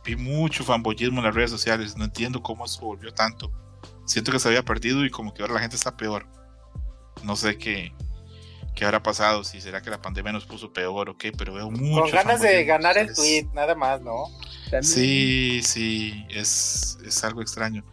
Vi 0.03 0.15
mucho 0.15 0.63
fanboyismo 0.63 1.19
en 1.19 1.25
las 1.25 1.35
redes 1.35 1.51
sociales, 1.51 1.95
no 1.95 2.05
entiendo 2.05 2.41
cómo 2.41 2.65
eso 2.65 2.81
volvió 2.81 3.13
tanto. 3.13 3.51
Siento 4.05 4.31
que 4.31 4.39
se 4.39 4.47
había 4.47 4.63
perdido 4.63 5.05
y 5.05 5.11
como 5.11 5.31
que 5.31 5.43
ahora 5.43 5.53
la 5.53 5.59
gente 5.59 5.75
está 5.75 5.95
peor. 5.95 6.25
No 7.21 7.35
sé 7.35 7.59
qué, 7.59 7.93
qué 8.75 8.85
habrá 8.85 9.03
pasado, 9.03 9.43
si 9.43 9.61
será 9.61 9.83
que 9.83 9.91
la 9.91 10.01
pandemia 10.01 10.31
nos 10.31 10.47
puso 10.47 10.73
peor 10.73 11.09
o 11.09 11.17
qué, 11.17 11.31
pero 11.31 11.53
veo 11.53 11.69
mucho. 11.69 12.01
Con 12.01 12.11
ganas 12.11 12.41
de 12.41 12.65
ganar 12.65 12.97
el 12.97 13.13
tweet, 13.13 13.49
nada 13.53 13.75
más, 13.75 14.01
¿no? 14.01 14.25
Sí, 14.81 15.61
sí, 15.63 16.25
es, 16.29 16.97
es 17.05 17.23
algo 17.23 17.41
extraño. 17.41 17.83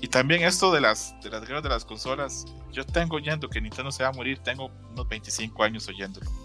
Y 0.00 0.08
también 0.08 0.42
esto 0.42 0.72
de 0.72 0.80
las, 0.80 1.14
de 1.22 1.30
las 1.30 1.42
guerras 1.42 1.62
de 1.62 1.68
las 1.70 1.84
consolas, 1.84 2.44
yo 2.72 2.84
tengo 2.84 3.16
oyendo 3.16 3.48
que 3.48 3.60
Nintendo 3.60 3.90
se 3.90 4.02
va 4.02 4.10
a 4.10 4.12
morir, 4.12 4.38
tengo 4.38 4.70
unos 4.92 5.08
25 5.08 5.62
años 5.62 5.88
oyéndolo. 5.88 6.30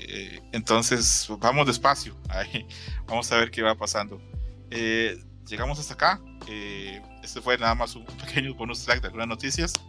Eh, 0.00 0.40
entonces, 0.52 1.26
vamos 1.38 1.66
despacio, 1.66 2.14
ahí, 2.28 2.66
vamos 3.06 3.32
a 3.32 3.38
ver 3.38 3.50
qué 3.50 3.62
va 3.62 3.74
pasando. 3.74 4.20
Eh, 4.70 5.18
llegamos 5.46 5.78
hasta 5.78 5.94
acá. 5.94 6.20
Eh, 6.46 7.00
este 7.22 7.40
fue 7.40 7.56
nada 7.58 7.74
más 7.74 7.96
un 7.96 8.04
pequeño 8.26 8.54
bonus 8.54 8.84
track 8.84 9.00
de 9.00 9.06
algunas 9.06 9.28
noticias. 9.28 9.80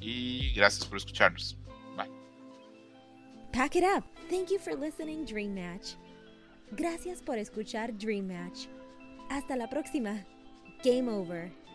Y 0.00 0.52
gracias 0.54 0.86
por 0.86 0.96
escucharnos. 0.96 1.56
Bye. 1.96 2.10
Pack 3.52 3.76
it 3.76 3.84
up. 3.84 4.04
Thank 4.30 4.50
you 4.50 4.58
for 4.58 4.74
listening, 4.74 5.24
Dream 5.24 5.54
Match. 5.54 5.94
Gracias 6.72 7.22
por 7.22 7.38
escuchar 7.38 7.96
Dream 7.96 8.26
Match. 8.26 8.66
Hasta 9.30 9.56
la 9.56 9.68
próxima. 9.68 10.24
Game 10.84 11.10
over. 11.10 11.67